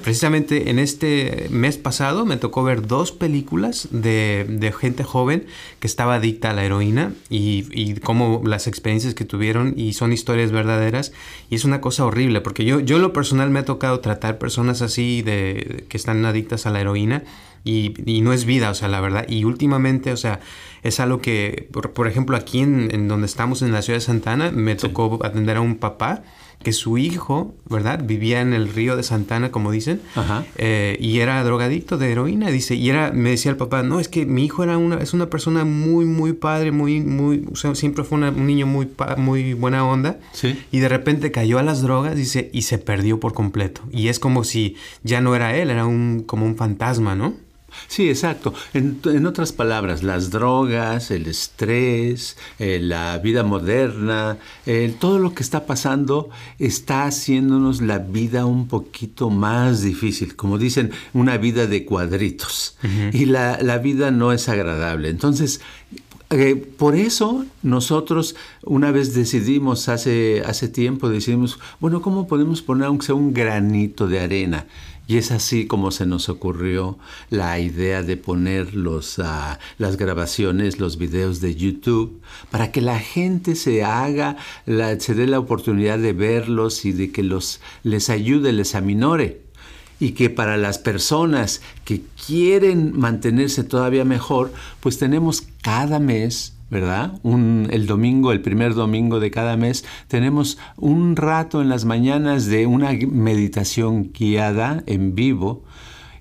precisamente 0.02 0.70
en 0.70 0.78
este 0.78 1.48
mes 1.50 1.78
pasado 1.78 2.26
me 2.26 2.36
tocó 2.36 2.62
ver 2.62 2.86
dos 2.86 3.10
películas 3.10 3.88
de, 3.90 4.46
de 4.48 4.72
gente 4.72 5.02
joven 5.02 5.46
que 5.80 5.86
estaba 5.86 6.16
adicta 6.16 6.50
a 6.50 6.52
la 6.52 6.64
heroína 6.64 7.12
y, 7.30 7.66
y 7.72 7.94
cómo 8.00 8.42
las 8.44 8.66
experiencias 8.66 9.14
que 9.14 9.24
tuvieron 9.24 9.72
y 9.76 9.94
son 9.94 10.12
historias 10.12 10.52
verdaderas. 10.52 11.12
Y 11.48 11.54
es 11.54 11.64
una 11.64 11.80
cosa 11.80 12.04
horrible 12.04 12.42
porque 12.42 12.66
yo, 12.66 12.80
yo 12.80 12.98
lo 12.98 13.14
personal 13.14 13.50
me 13.50 13.60
ha 13.60 13.64
tocado 13.64 14.00
tratar 14.00 14.36
personas 14.38 14.82
así 14.82 15.22
de 15.22 15.86
que 15.88 15.96
están 15.96 16.24
adictas 16.26 16.66
a 16.66 16.70
la 16.70 16.80
heroína 16.80 17.24
y, 17.66 17.94
y, 18.06 18.20
no 18.20 18.32
es 18.32 18.44
vida, 18.44 18.70
o 18.70 18.74
sea, 18.74 18.88
la 18.88 19.00
verdad. 19.00 19.26
Y 19.28 19.44
últimamente, 19.44 20.12
o 20.12 20.16
sea, 20.16 20.40
es 20.86 21.00
algo 21.00 21.20
que, 21.20 21.68
por, 21.72 22.06
ejemplo, 22.06 22.36
aquí 22.36 22.60
en, 22.60 23.08
donde 23.08 23.26
estamos 23.26 23.62
en 23.62 23.72
la 23.72 23.82
ciudad 23.82 23.98
de 23.98 24.04
Santana, 24.04 24.50
me 24.52 24.76
tocó 24.76 25.18
atender 25.24 25.56
a 25.56 25.60
un 25.60 25.76
papá 25.76 26.22
que 26.62 26.72
su 26.72 26.96
hijo, 26.96 27.54
¿verdad? 27.68 28.02
Vivía 28.04 28.40
en 28.40 28.52
el 28.52 28.68
río 28.72 28.96
de 28.96 29.02
Santana, 29.02 29.50
como 29.50 29.70
dicen, 29.70 30.00
eh, 30.56 30.96
y 31.00 31.18
era 31.18 31.42
drogadicto 31.44 31.98
de 31.98 32.10
heroína, 32.10 32.50
dice, 32.50 32.74
y 32.74 32.88
era, 32.88 33.12
me 33.12 33.30
decía 33.30 33.50
el 33.50 33.56
papá, 33.56 33.82
no, 33.82 34.00
es 34.00 34.08
que 34.08 34.26
mi 34.26 34.44
hijo 34.44 34.64
era 34.64 34.78
una, 34.78 34.96
es 34.96 35.12
una 35.12 35.28
persona 35.28 35.64
muy, 35.64 36.06
muy 36.06 36.32
padre, 36.32 36.72
muy, 36.72 37.00
muy, 37.00 37.46
o 37.52 37.56
sea, 37.56 37.74
siempre 37.74 38.04
fue 38.04 38.18
un 38.18 38.46
niño 38.46 38.66
muy, 38.66 38.88
muy 39.18 39.54
buena 39.54 39.86
onda, 39.86 40.18
¿Sí? 40.32 40.58
y 40.72 40.78
de 40.78 40.88
repente 40.88 41.30
cayó 41.30 41.58
a 41.58 41.62
las 41.62 41.82
drogas, 41.82 42.16
dice, 42.16 42.50
y 42.52 42.62
se 42.62 42.78
perdió 42.78 43.20
por 43.20 43.34
completo, 43.34 43.82
y 43.92 44.08
es 44.08 44.18
como 44.18 44.42
si 44.42 44.76
ya 45.04 45.20
no 45.20 45.36
era 45.36 45.54
él, 45.56 45.70
era 45.70 45.84
un, 45.86 46.24
como 46.26 46.46
un 46.46 46.56
fantasma, 46.56 47.14
¿no? 47.14 47.45
Sí, 47.88 48.08
exacto. 48.08 48.54
En, 48.74 49.26
otras 49.26 49.52
palabras, 49.52 50.02
las 50.02 50.30
drogas, 50.30 51.10
el 51.10 51.26
estrés, 51.26 52.36
eh, 52.58 52.78
la 52.80 53.18
vida 53.18 53.42
moderna, 53.42 54.38
eh, 54.66 54.94
todo 54.98 55.18
lo 55.18 55.34
que 55.34 55.42
está 55.42 55.66
pasando 55.66 56.30
está 56.58 57.04
haciéndonos 57.04 57.80
la 57.80 57.98
vida 57.98 58.46
un 58.46 58.68
poquito 58.68 59.30
más 59.30 59.82
difícil. 59.82 60.36
Como 60.36 60.58
dicen, 60.58 60.90
una 61.12 61.36
vida 61.36 61.66
de 61.66 61.84
cuadritos. 61.84 62.76
Y 63.12 63.26
la, 63.26 63.58
la 63.60 63.78
vida 63.78 64.10
no 64.10 64.32
es 64.32 64.48
agradable. 64.48 65.08
Entonces, 65.08 65.60
eh, 66.30 66.56
por 66.56 66.96
eso 66.96 67.44
nosotros 67.62 68.34
una 68.64 68.90
vez 68.90 69.14
decidimos 69.14 69.88
hace, 69.88 70.42
hace 70.44 70.66
tiempo, 70.66 71.08
decidimos, 71.08 71.60
bueno, 71.78 72.02
¿cómo 72.02 72.26
podemos 72.26 72.62
poner 72.62 72.86
aunque 72.86 73.06
sea 73.06 73.14
un 73.14 73.32
granito 73.32 74.08
de 74.08 74.18
arena? 74.18 74.66
Y 75.08 75.18
es 75.18 75.30
así 75.30 75.66
como 75.66 75.92
se 75.92 76.04
nos 76.04 76.28
ocurrió 76.28 76.98
la 77.30 77.60
idea 77.60 78.02
de 78.02 78.16
poner 78.16 78.74
los, 78.74 79.20
ah, 79.20 79.60
las 79.78 79.96
grabaciones, 79.96 80.80
los 80.80 80.98
videos 80.98 81.40
de 81.40 81.54
YouTube, 81.54 82.20
para 82.50 82.72
que 82.72 82.80
la 82.80 82.98
gente 82.98 83.54
se 83.54 83.84
haga, 83.84 84.36
la, 84.66 84.98
se 84.98 85.14
dé 85.14 85.28
la 85.28 85.38
oportunidad 85.38 85.98
de 85.98 86.12
verlos 86.12 86.84
y 86.84 86.92
de 86.92 87.12
que 87.12 87.22
los, 87.22 87.60
les 87.84 88.10
ayude, 88.10 88.52
les 88.52 88.74
aminore. 88.74 89.42
Y 89.98 90.10
que 90.10 90.28
para 90.28 90.58
las 90.58 90.78
personas 90.78 91.62
que 91.84 92.02
quieren 92.26 92.92
mantenerse 92.98 93.64
todavía 93.64 94.04
mejor, 94.04 94.52
pues 94.80 94.98
tenemos 94.98 95.44
cada 95.62 96.00
mes 96.00 96.55
¿verdad? 96.70 97.20
El 97.24 97.86
domingo, 97.86 98.32
el 98.32 98.40
primer 98.40 98.74
domingo 98.74 99.20
de 99.20 99.30
cada 99.30 99.56
mes, 99.56 99.84
tenemos 100.08 100.58
un 100.76 101.16
rato 101.16 101.62
en 101.62 101.68
las 101.68 101.84
mañanas 101.84 102.46
de 102.46 102.66
una 102.66 102.92
meditación 102.92 104.10
guiada 104.12 104.82
en 104.86 105.14
vivo. 105.14 105.64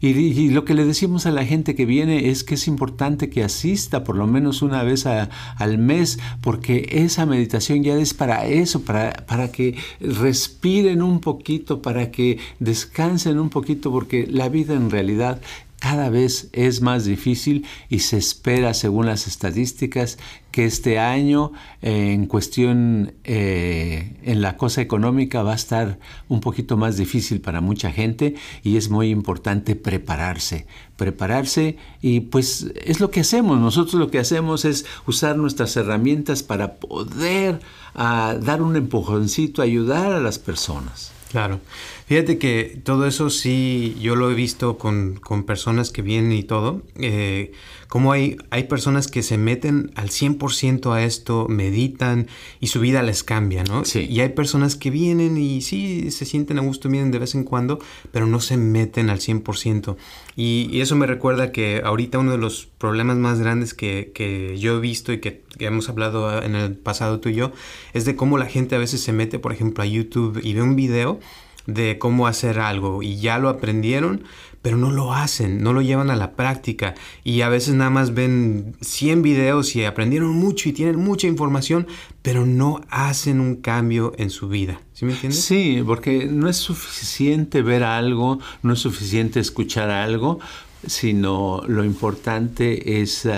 Y, 0.02 0.50
lo 0.50 0.66
que 0.66 0.76
le 0.76 0.86
decimos 0.86 1.26
a 1.26 1.32
la 1.32 1.46
gente 1.46 1.74
que 1.74 1.86
viene 1.86 2.30
es 2.30 2.44
que 2.44 2.56
es 2.56 2.68
importante 2.68 3.30
que 3.30 3.44
asista 3.44 4.04
por 4.04 4.16
lo 4.16 4.28
menos 4.28 4.62
una 4.62 4.84
vez 4.84 5.08
al 5.08 5.78
mes, 5.80 6.20
porque 6.42 6.88
esa 6.92 7.26
meditación 7.26 7.82
ya 7.82 7.96
es 7.98 8.14
para 8.14 8.46
eso, 8.46 8.84
para, 8.84 9.26
para 9.26 9.52
que 9.52 9.76
respiren 10.00 11.02
un 11.02 11.22
poquito, 11.22 11.82
para 11.82 12.12
que 12.12 12.38
descansen 12.60 13.40
un 13.40 13.50
poquito, 13.50 13.92
porque 13.92 14.28
la 14.30 14.48
vida 14.48 14.76
en 14.76 14.92
realidad 14.92 15.42
cada 15.86 16.10
vez 16.10 16.50
es 16.52 16.82
más 16.82 17.06
difícil 17.06 17.64
y 17.90 18.00
se 18.00 18.18
espera, 18.18 18.74
según 18.74 19.06
las 19.06 19.28
estadísticas, 19.28 20.18
que 20.50 20.66
este 20.66 20.98
año 20.98 21.52
en 21.84 22.26
cuestión 22.26 23.14
eh, 23.24 24.18
en 24.24 24.42
la 24.42 24.58
cosa 24.58 24.82
económica 24.82 25.44
va 25.44 25.52
a 25.52 25.56
estar 25.56 26.00
un 26.28 26.42
poquito 26.42 26.76
más 26.76 26.98
difícil 26.98 27.40
para 27.40 27.62
mucha 27.62 27.92
gente 27.92 28.34
y 28.64 28.78
es 28.78 28.90
muy 28.90 29.12
importante 29.12 29.76
prepararse, 29.76 30.66
prepararse 30.98 31.78
y 32.02 32.22
pues 32.22 32.66
es 32.84 33.00
lo 33.00 33.12
que 33.12 33.20
hacemos. 33.20 33.60
Nosotros 33.60 33.94
lo 33.94 34.10
que 34.10 34.18
hacemos 34.18 34.66
es 34.66 34.88
usar 35.06 35.38
nuestras 35.38 35.78
herramientas 35.78 36.42
para 36.42 36.78
poder 36.78 37.60
ah, 37.94 38.36
dar 38.42 38.64
un 38.64 38.76
empujoncito, 38.76 39.62
ayudar 39.62 40.14
a 40.14 40.20
las 40.20 40.40
personas. 40.40 41.12
Claro. 41.30 41.60
Fíjate 42.06 42.38
que 42.38 42.80
todo 42.84 43.08
eso 43.08 43.32
sí, 43.32 43.98
yo 44.00 44.16
lo 44.16 44.30
he 44.30 44.36
visto 44.36 44.78
con, 44.78 45.16
con 45.16 45.44
personas 45.44 45.90
que 45.90 46.04
vienen 46.04 46.34
y 46.34 46.44
todo. 46.44 46.84
Eh, 46.98 47.52
como 47.88 48.12
hay, 48.12 48.38
hay 48.52 48.66
personas 48.66 49.08
que 49.08 49.24
se 49.24 49.40
meten 49.40 49.92
al 49.96 50.10
100% 50.10 50.94
a 50.94 51.04
esto, 51.04 51.48
meditan 51.50 52.28
y 52.60 52.68
su 52.68 52.80
vida 52.80 53.02
les 53.02 53.24
cambia, 53.24 53.64
¿no? 53.64 53.86
Sí. 53.86 54.06
Y 54.08 54.20
hay 54.20 54.30
personas 54.30 54.76
que 54.76 54.92
vienen 54.92 55.38
y 55.38 55.62
sí 55.62 56.12
se 56.12 56.26
sienten 56.26 56.60
a 56.60 56.62
gusto, 56.62 56.90
vienen 56.90 57.10
de 57.10 57.18
vez 57.18 57.34
en 57.34 57.44
cuando, 57.44 57.80
pero 58.12 58.28
no 58.28 58.40
se 58.40 58.58
meten 58.58 59.10
al 59.10 59.20
100%. 59.20 59.96
Y, 60.36 60.70
y 60.72 60.82
eso 60.82 60.96
me 60.96 61.08
recuerda 61.08 61.52
que 61.52 61.82
ahorita 61.84 62.20
uno 62.20 62.34
de 62.34 62.38
los 62.38 62.68
problemas 62.78 63.18
más 63.18 63.40
grandes 63.40 63.74
que, 63.74 64.12
que 64.14 64.60
yo 64.60 64.78
he 64.78 64.80
visto 64.80 65.12
y 65.12 65.22
que, 65.22 65.42
que, 65.58 65.66
hemos 65.66 65.90
hablado 65.90 66.44
en 66.44 66.54
el 66.54 66.76
pasado 66.76 67.20
tú 67.20 67.30
y 67.30 67.36
yo, 67.36 67.52
es 67.94 68.06
de 68.06 68.16
cómo 68.16 68.38
la 68.38 68.46
gente 68.46 68.76
a 68.76 68.80
veces 68.80 69.02
se 69.02 69.12
mete, 69.12 69.40
por 69.40 69.52
ejemplo, 69.54 69.84
a 69.84 69.88
YouTube 69.88 70.40
y 70.44 70.54
ve 70.54 70.62
un 70.62 70.76
video 70.76 71.20
de 71.68 71.98
cómo 71.98 72.28
hacer 72.28 72.60
algo 72.60 73.02
y 73.04 73.18
ya 73.18 73.38
lo 73.40 73.50
aprendieron, 73.50 74.24
pero 74.62 74.78
no 74.78 74.92
lo 74.92 75.14
hacen, 75.14 75.62
no 75.62 75.74
lo 75.74 75.82
llevan 75.82 76.10
a 76.10 76.16
la 76.16 76.32
práctica 76.32 76.96
y 77.24 77.42
a 77.42 77.50
veces 77.50 77.76
nada 77.76 77.92
más 77.92 78.14
ven 78.16 78.76
100 78.82 79.22
videos 79.22 79.76
y 79.76 79.86
aprendieron 79.86 80.32
mucho 80.32 80.70
y 80.70 80.74
tienen 80.74 80.96
mucha 80.96 81.28
información, 81.28 81.86
pero 82.24 82.46
no 82.48 82.82
hacen 82.90 83.40
un 83.40 83.58
cambio 83.58 84.14
en 84.18 84.32
su 84.32 84.48
vida. 84.48 84.82
¿Sí 84.94 85.06
me 85.06 85.14
entiendes? 85.14 85.42
Sí, 85.42 85.84
porque 85.86 86.26
no 86.26 86.50
es 86.50 86.58
suficiente 86.58 87.62
ver 87.62 87.84
algo, 87.84 88.40
no 88.64 88.74
es 88.74 88.80
suficiente 88.80 89.40
escuchar 89.40 89.92
algo, 89.92 90.40
sino 90.88 91.62
lo 91.68 91.84
importante 91.84 93.02
es 93.02 93.26
uh, 93.26 93.30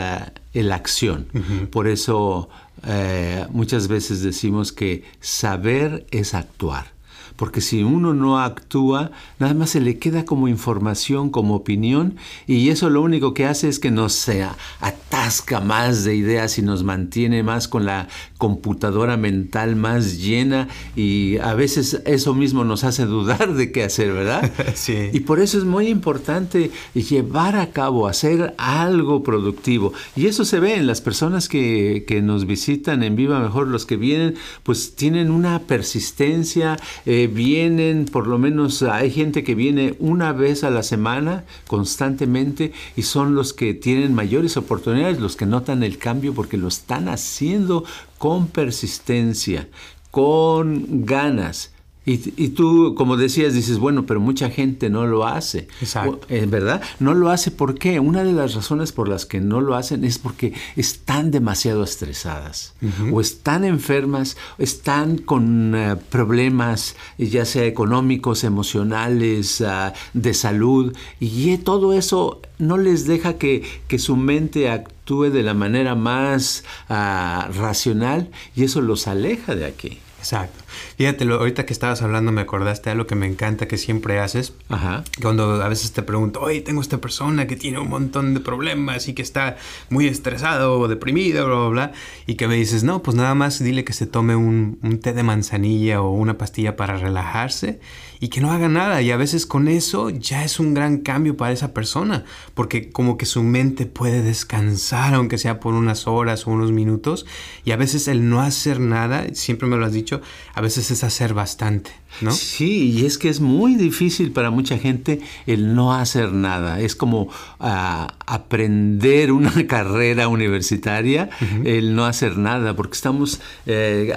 la 0.54 0.76
acción. 0.76 1.28
Por 1.72 1.88
eso 1.88 2.48
uh, 2.84 3.52
muchas 3.52 3.90
veces 3.90 4.22
decimos 4.22 4.72
que 4.72 5.04
saber 5.20 6.06
es 6.12 6.34
actuar 6.34 6.97
porque 7.38 7.62
si 7.62 7.84
uno 7.84 8.13
no 8.13 8.39
actúa, 8.39 9.12
nada 9.39 9.53
más 9.53 9.70
se 9.70 9.79
le 9.79 9.98
queda 9.98 10.25
como 10.25 10.50
información, 10.50 11.29
como 11.29 11.56
opinión, 11.56 12.17
y 12.46 12.70
eso 12.70 12.89
lo 12.89 13.01
único 13.01 13.34
que 13.34 13.46
hace 13.46 13.70
es 13.70 13.79
que 13.79 13.91
nos 13.91 14.27
atasca 14.27 14.98
atasca 15.17 15.62
más 15.62 16.03
de 16.03 16.15
ideas 16.15 16.58
y 16.58 16.62
nos 16.62 16.84
mantiene 16.84 17.41
más 17.41 17.67
con 17.67 17.86
la 17.86 18.08
computadora 18.38 19.17
mental 19.17 19.75
más 19.75 20.20
llena 20.20 20.67
y 20.96 21.38
a 21.38 21.53
veces 21.53 22.01
eso 22.06 22.34
mismo 22.34 22.63
nos 22.63 22.84
hace 22.84 23.06
dudar 23.06 23.53
de 23.53 23.72
qué 23.72 23.84
hacer, 23.84 24.13
¿verdad? 24.13 24.51
Sí. 24.75 25.10
Y 25.12 25.22
por 25.22 25.39
eso 25.39 25.58
es 25.58 25.63
muy 25.63 25.88
importante 25.88 26.72
llevar 26.94 27.56
a 27.56 27.72
cabo, 27.72 28.08
hacer 28.08 28.53
algo 28.58 29.24
productivo. 29.24 29.94
Y 30.15 30.27
eso 30.27 30.46
se 30.46 30.60
ve 30.60 30.75
en 30.75 30.88
las 30.88 31.01
personas 31.01 31.50
que, 31.50 32.06
que 32.08 32.22
nos 32.22 32.46
visitan 32.46 33.01
en 33.03 33.15
Viva 33.15 33.39
Mejor, 33.39 33.67
los 33.67 33.86
que 33.86 33.98
vienen, 33.98 34.36
pues 34.63 34.96
tienen 34.96 35.32
una 35.32 35.60
persistencia, 35.60 36.77
eh, 37.06 37.27
vienen, 37.28 38.06
por 38.06 38.28
lo 38.28 38.38
menos 38.38 38.82
hay 38.84 39.12
gente 39.12 39.44
que 39.44 39.56
viene 39.56 39.96
una 40.00 40.34
vez 40.34 40.64
a 40.64 40.70
la 40.70 40.84
semana 40.84 41.46
constantemente 41.68 42.72
y 42.96 43.04
son 43.04 43.36
los 43.36 43.54
que 43.54 43.74
tienen 43.74 44.14
mayores 44.14 44.58
oportunidades, 44.58 45.20
los 45.20 45.36
que 45.36 45.46
notan 45.46 45.84
el 45.84 45.98
cambio 45.98 46.34
porque 46.34 46.58
lo 46.58 46.68
están 46.68 47.08
haciendo 47.10 47.84
con 48.18 48.48
persistencia, 48.48 49.68
con 50.12 51.06
ganas. 51.06 51.74
Y, 52.10 52.48
tú, 52.50 52.96
como 52.96 53.18
decías, 53.18 53.54
dices, 53.54 53.80
bueno, 53.80 54.06
pero 54.06 54.22
mucha 54.22 54.50
gente 54.50 54.90
no 54.90 55.06
lo 55.06 55.28
hace. 55.28 55.68
Exacto. 55.82 56.26
Eh, 56.30 56.46
¿Verdad? 56.48 56.82
No 57.00 57.14
lo 57.14 57.30
hace 57.30 57.52
¿por 57.52 57.78
qué? 57.78 58.00
Una 58.00 58.24
de 58.24 58.32
las 58.32 58.56
razones 58.56 58.94
por 58.94 59.10
las 59.10 59.26
que 59.26 59.42
no 59.42 59.60
lo 59.60 59.76
hacen 59.76 60.06
es 60.06 60.18
porque 60.18 60.54
están 60.78 61.32
demasiado 61.32 61.84
estresadas 61.84 62.76
o 63.12 63.20
están 63.20 63.66
enfermas, 63.66 64.38
están 64.58 65.18
con 65.18 65.76
eh, 65.76 65.98
problemas, 66.10 66.96
ya 67.18 67.44
sea 67.44 67.66
económicos, 67.66 68.46
emocionales, 68.46 69.60
ah, 69.60 69.92
de 70.14 70.34
salud, 70.34 70.96
y 71.20 71.58
todo 71.58 71.92
eso 71.92 72.42
no 72.58 72.78
les 72.78 73.06
deja 73.06 73.34
que, 73.34 73.64
que 73.90 74.00
su 74.00 74.16
mente 74.16 74.70
actúe 74.70 75.26
de 75.26 75.44
la 75.44 75.54
manera 75.54 75.96
más 75.96 76.64
ah, 76.88 77.50
racional 77.54 78.30
y 78.56 78.64
eso 78.64 78.80
los 78.80 79.08
aleja 79.08 79.56
de 79.56 79.66
aquí. 79.66 80.00
Exacto. 80.20 80.64
Fíjate, 80.98 81.25
ahorita 81.25 81.68
que 81.68 81.74
estabas 81.74 82.01
hablando 82.01 82.32
me 82.32 82.42
acordaste 82.42 82.89
de 82.89 82.94
algo 82.94 83.06
que 83.06 83.13
me 83.13 83.27
encanta 83.27 83.68
que 83.68 83.77
siempre 83.77 84.20
haces. 84.20 84.54
Ajá. 84.68 85.04
Cuando 85.22 85.62
a 85.62 85.70
veces 85.70 85.92
te 85.92 86.01
pregunto, 86.01 86.42
oye, 86.42 86.62
tengo 86.62 86.82
esta 86.82 86.98
persona 86.98 87.46
que 87.46 87.56
tiene 87.56 87.77
un 87.77 87.88
montón 87.88 88.34
de 88.34 88.39
problemas 88.39 89.08
y 89.08 89.13
que 89.13 89.22
está 89.22 89.58
muy 89.92 90.08
estresado 90.08 90.80
o 90.80 90.88
deprimido, 90.88 91.46
bla, 91.46 91.56
bla, 91.56 91.68
bla. 91.70 91.92
Y 92.25 92.34
que 92.34 92.48
me 92.48 92.56
dices, 92.56 92.84
no, 92.84 93.04
pues 93.04 93.16
nada 93.16 93.36
más 93.36 93.63
dile 93.63 93.84
que 93.84 93.94
se 93.94 94.08
tome 94.08 94.36
un, 94.36 94.80
un 94.82 95.00
té 95.00 95.13
de 95.13 95.22
manzanilla 95.22 96.01
o 96.01 96.10
una 96.10 96.39
pastilla 96.39 96.75
para 96.75 96.98
relajarse 96.98 97.80
y 98.20 98.30
que 98.30 98.42
no 98.42 98.52
haga 98.52 98.70
nada. 98.70 99.02
Y 99.02 99.12
a 99.12 99.18
veces 99.18 99.46
con 99.46 99.68
eso 99.68 100.10
ya 100.10 100.44
es 100.44 100.60
un 100.60 100.74
gran 100.74 101.00
cambio 101.00 101.38
para 101.38 101.52
esa 101.52 101.74
persona, 101.74 102.26
porque 102.54 102.90
como 102.90 103.18
que 103.18 103.26
su 103.26 103.44
mente 103.44 103.86
puede 103.86 104.22
descansar, 104.22 105.14
aunque 105.14 105.38
sea 105.38 105.60
por 105.60 105.74
unas 105.74 106.08
horas 106.08 106.48
o 106.48 106.52
unos 106.52 106.72
minutos. 106.72 107.26
Y 107.66 107.72
a 107.72 107.78
veces 107.78 108.08
el 108.08 108.30
no 108.30 108.42
hacer 108.42 108.80
nada, 108.80 109.26
siempre 109.34 109.68
me 109.68 109.78
lo 109.78 109.86
has 109.86 109.94
dicho, 109.94 110.22
a 110.54 110.62
veces 110.62 110.92
es 110.92 111.04
hacer 111.04 111.34
bastante, 111.34 111.92
¿no? 112.22 112.32
Sí, 112.32 112.92
y 112.92 113.06
es 113.06 113.18
que 113.18 113.30
es 113.30 113.40
muy 113.40 113.76
difícil 113.76 114.32
para 114.32 114.50
mucha 114.50 114.78
gente 114.78 115.22
el 115.46 115.76
no 115.76 115.94
hacer 115.94 116.32
nada. 116.32 116.80
Es 116.80 116.96
como 116.96 117.30
ah, 117.60 118.16
aprender 118.26 119.32
una 119.32 119.52
carrera 119.68 120.28
universitaria, 120.28 121.30
el 121.64 121.96
no 121.96 122.06
hacer 122.06 122.38
nada, 122.38 122.76
porque 122.76 122.96
estamos 122.96 123.42
eh, 123.66 124.14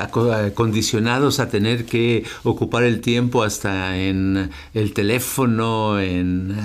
condicionados 0.55 1.41
a 1.41 1.49
tener 1.49 1.85
que 1.85 2.25
ocupar 2.45 2.85
el 2.85 3.01
tiempo 3.01 3.43
hasta 3.43 3.90
en 3.97 4.51
el 4.75 4.93
teléfono, 4.93 6.01
en, 6.01 6.57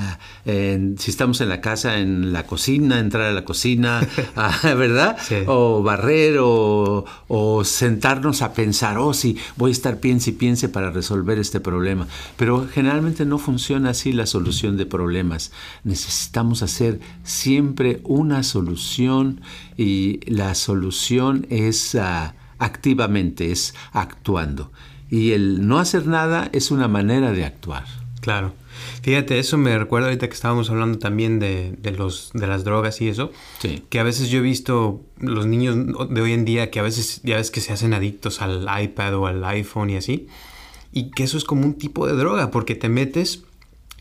si 0.45 1.11
estamos 1.11 1.41
en 1.41 1.49
la 1.49 1.61
casa, 1.61 1.99
en 1.99 2.33
la 2.33 2.43
cocina, 2.43 2.99
entrar 2.99 3.23
a 3.23 3.33
la 3.33 3.45
cocina, 3.45 4.07
ah, 4.35 4.73
¿verdad? 4.75 5.17
O 5.47 5.83
barrer 5.83 6.37
o, 6.39 7.05
o 7.27 7.63
sentarnos 7.63 8.41
a 8.41 8.53
pensar, 8.53 8.97
oh, 8.97 9.13
sí, 9.13 9.37
voy 9.55 9.71
a 9.71 9.73
estar 9.73 9.99
piense 9.99 10.31
y 10.31 10.33
piense 10.33 10.69
para 10.69 10.91
resolver 10.91 11.39
este 11.39 11.59
problema. 11.59 12.07
Pero 12.37 12.67
generalmente 12.71 13.25
no 13.25 13.37
funciona 13.37 13.91
así 13.91 14.11
la 14.11 14.25
solución 14.25 14.77
de 14.77 14.85
problemas. 14.85 15.51
Necesitamos 15.83 16.61
hacer 16.61 16.99
siempre 17.23 18.01
una 18.03 18.43
solución 18.43 19.41
y 19.77 20.19
la 20.29 20.55
solución 20.55 21.45
es 21.49 21.95
ah, 21.95 22.35
activamente, 22.59 23.51
es 23.51 23.73
actuando. 23.91 24.71
Y 25.09 25.31
el 25.31 25.67
no 25.67 25.79
hacer 25.79 26.07
nada 26.07 26.49
es 26.51 26.71
una 26.71 26.87
manera 26.87 27.31
de 27.31 27.45
actuar. 27.45 27.85
Claro. 28.21 28.53
Fíjate, 29.01 29.37
eso 29.39 29.57
me 29.57 29.77
recuerda 29.77 30.07
ahorita 30.07 30.27
que 30.27 30.33
estábamos 30.33 30.69
hablando 30.69 30.97
también 30.97 31.39
de, 31.39 31.77
los, 31.97 32.31
de 32.33 32.47
las 32.47 32.63
drogas 32.63 32.99
y 33.01 33.07
eso. 33.07 33.31
Sí. 33.59 33.83
Que 33.89 33.99
a 33.99 34.03
veces 34.03 34.29
yo 34.29 34.39
he 34.39 34.41
visto 34.41 35.01
los 35.19 35.45
niños 35.45 35.77
de 36.09 36.21
hoy 36.21 36.33
en 36.33 36.43
día 36.43 36.71
que 36.71 36.79
a 36.79 36.83
veces 36.83 37.21
ya 37.23 37.37
ves 37.37 37.51
que 37.51 37.61
se 37.61 37.71
hacen 37.71 37.93
adictos 37.93 38.41
al 38.41 38.67
iPad 38.81 39.15
o 39.15 39.27
al 39.27 39.43
iPhone 39.45 39.91
y 39.91 39.97
así. 39.97 40.27
Y 40.91 41.11
que 41.11 41.23
eso 41.23 41.37
es 41.37 41.43
como 41.43 41.65
un 41.65 41.75
tipo 41.75 42.07
de 42.07 42.13
droga 42.13 42.51
porque 42.51 42.75
te 42.75 42.89
metes 42.89 43.43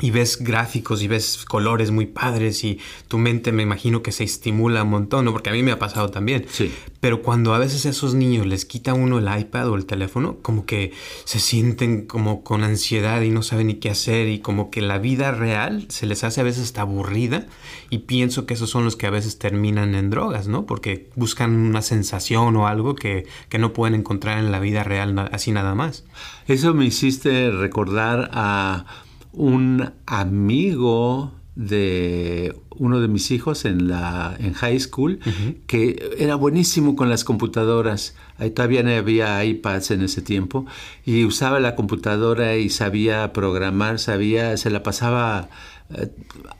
y 0.00 0.10
ves 0.10 0.38
gráficos 0.42 1.02
y 1.02 1.08
ves 1.08 1.44
colores 1.46 1.92
muy 1.92 2.06
padres 2.06 2.64
y 2.64 2.80
tu 3.06 3.16
mente 3.18 3.52
me 3.52 3.62
imagino 3.62 4.02
que 4.02 4.10
se 4.10 4.24
estimula 4.24 4.82
un 4.82 4.90
montón, 4.90 5.24
¿no? 5.24 5.32
porque 5.32 5.50
a 5.50 5.52
mí 5.52 5.62
me 5.62 5.70
ha 5.70 5.78
pasado 5.78 6.10
también. 6.10 6.46
Sí. 6.50 6.72
Pero 6.98 7.22
cuando 7.22 7.54
a 7.54 7.58
veces 7.58 7.86
a 7.86 7.90
esos 7.90 8.14
niños 8.14 8.46
les 8.46 8.64
quita 8.64 8.92
uno 8.92 9.18
el 9.18 9.40
iPad 9.40 9.68
o 9.68 9.76
el 9.76 9.86
teléfono, 9.86 10.38
como 10.42 10.66
que 10.66 10.92
se 11.24 11.38
sienten 11.38 12.06
como 12.06 12.42
con 12.42 12.64
ansiedad 12.64 13.22
y 13.22 13.30
no 13.30 13.42
saben 13.42 13.68
ni 13.68 13.74
qué 13.74 13.90
hacer 13.90 14.26
y 14.28 14.40
como 14.40 14.70
que 14.70 14.80
la 14.80 14.98
vida 14.98 15.30
real 15.30 15.86
se 15.90 16.06
les 16.06 16.24
hace 16.24 16.40
a 16.40 16.44
veces 16.44 16.64
hasta 16.64 16.80
aburrida 16.80 17.46
y 17.88 17.98
pienso 17.98 18.46
que 18.46 18.54
esos 18.54 18.70
son 18.70 18.84
los 18.84 18.96
que 18.96 19.06
a 19.06 19.10
veces 19.10 19.38
terminan 19.38 19.94
en 19.94 20.10
drogas, 20.10 20.48
¿no? 20.48 20.66
Porque 20.66 21.08
buscan 21.14 21.52
una 21.54 21.82
sensación 21.82 22.56
o 22.56 22.66
algo 22.66 22.96
que, 22.96 23.26
que 23.48 23.58
no 23.58 23.72
pueden 23.72 23.94
encontrar 23.94 24.38
en 24.38 24.50
la 24.50 24.58
vida 24.58 24.82
real 24.82 25.16
así 25.30 25.52
nada 25.52 25.76
más. 25.76 26.04
Eso 26.48 26.74
me 26.74 26.84
hiciste 26.84 27.50
recordar 27.52 28.30
a 28.32 28.86
un 29.36 29.92
amigo 30.06 31.32
de 31.56 32.56
uno 32.70 33.00
de 33.00 33.06
mis 33.06 33.30
hijos 33.30 33.64
en 33.64 33.86
la 33.88 34.34
en 34.40 34.54
high 34.54 34.80
school 34.80 35.20
que 35.68 36.16
era 36.18 36.34
buenísimo 36.34 36.96
con 36.96 37.08
las 37.08 37.22
computadoras. 37.24 38.16
Ahí 38.38 38.50
todavía 38.50 38.82
no 38.82 38.90
había 38.90 39.44
iPads 39.44 39.92
en 39.92 40.02
ese 40.02 40.22
tiempo 40.22 40.66
y 41.04 41.24
usaba 41.24 41.60
la 41.60 41.76
computadora 41.76 42.56
y 42.56 42.70
sabía 42.70 43.32
programar 43.32 44.00
sabía 44.00 44.56
se 44.56 44.70
la 44.70 44.82
pasaba 44.82 45.48
eh, 45.96 46.10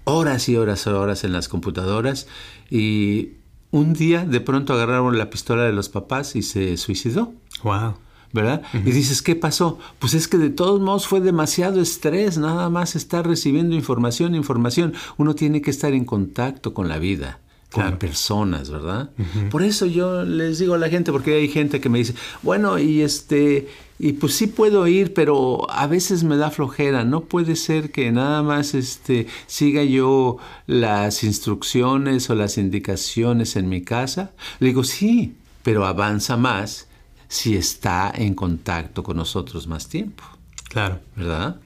horas 0.05 0.49
y 0.49 0.57
horas 0.57 0.87
y 0.87 0.91
horas 0.91 1.25
en 1.25 1.33
las 1.33 1.49
computadoras 1.49 2.29
y 2.71 3.31
un 3.73 3.95
día 3.95 4.25
de 4.25 4.41
pronto 4.41 4.75
agarraron 4.75 5.19
la 5.19 5.31
pistola 5.31 5.65
de 5.65 5.73
los 5.73 5.89
papás 5.89 6.37
y 6.37 6.43
se 6.43 6.77
suicidó. 6.77 7.35
Wow 7.65 8.04
¿verdad? 8.35 8.63
Y 8.75 8.91
dices, 8.91 9.23
¿qué 9.23 9.37
pasó? 9.37 9.79
Pues 10.01 10.13
es 10.13 10.27
que 10.27 10.39
de 10.39 10.51
todos 10.51 10.81
modos 10.81 11.07
fue 11.07 11.21
demasiado 11.21 11.81
estrés, 11.81 12.37
nada 12.37 12.69
más 12.69 12.97
estar 12.97 13.27
recibiendo 13.27 13.77
información, 13.77 14.35
información. 14.35 14.93
Uno 15.17 15.37
tiene 15.37 15.63
que 15.63 15.71
estar 15.71 15.95
en 15.95 16.05
contacto 16.05 16.75
con 16.75 16.89
la 16.89 16.99
vida 16.99 17.39
con 17.71 17.99
personas, 17.99 18.71
¿verdad? 18.71 19.11
Por 19.51 19.65
eso 19.65 19.87
yo 19.87 20.23
les 20.23 20.61
digo 20.61 20.75
a 20.75 20.79
la 20.79 20.89
gente, 20.89 21.11
porque 21.11 21.35
hay 21.35 21.49
gente 21.49 21.81
que 21.81 21.89
me 21.89 21.99
dice, 21.99 22.15
bueno, 22.43 22.79
y 22.79 23.03
este, 23.03 23.67
y 23.99 24.13
pues 24.13 24.35
sí 24.35 24.47
puedo 24.47 24.87
ir, 24.87 25.13
pero 25.13 25.69
a 25.69 25.89
veces 25.89 26.23
me 26.23 26.37
da 26.37 26.53
flojera. 26.53 27.05
No 27.05 27.23
puede 27.23 27.57
ser 27.57 27.91
que 27.91 28.13
nada 28.13 28.45
más 28.45 28.75
este, 28.75 29.27
siga 29.49 29.83
yo 29.83 30.37
las 30.69 31.25
instrucciones 31.25 32.31
o 32.31 32.37
las 32.37 32.59
indicaciones 32.59 33.57
en 33.57 33.69
mi 33.69 33.83
casa. 33.83 34.31
Le 34.61 34.69
digo, 34.69 34.85
sí, 34.85 35.35
pero 35.65 35.85
avanza 35.85 36.37
más 36.37 36.87
si 37.35 37.57
está 37.57 38.13
en 38.15 38.35
contacto 38.35 39.03
con 39.03 39.17
nosotros 39.17 39.67
más 39.67 39.89
tiempo. 39.89 40.23
Claro. 40.69 41.01
¿Verdad? 41.17 41.57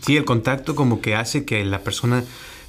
Sí, 0.00 0.14
el 0.14 0.26
contacto 0.26 0.76
como 0.76 1.00
que 1.00 1.14
hace 1.14 1.46
que 1.46 1.64
la 1.64 1.80
persona 1.80 2.22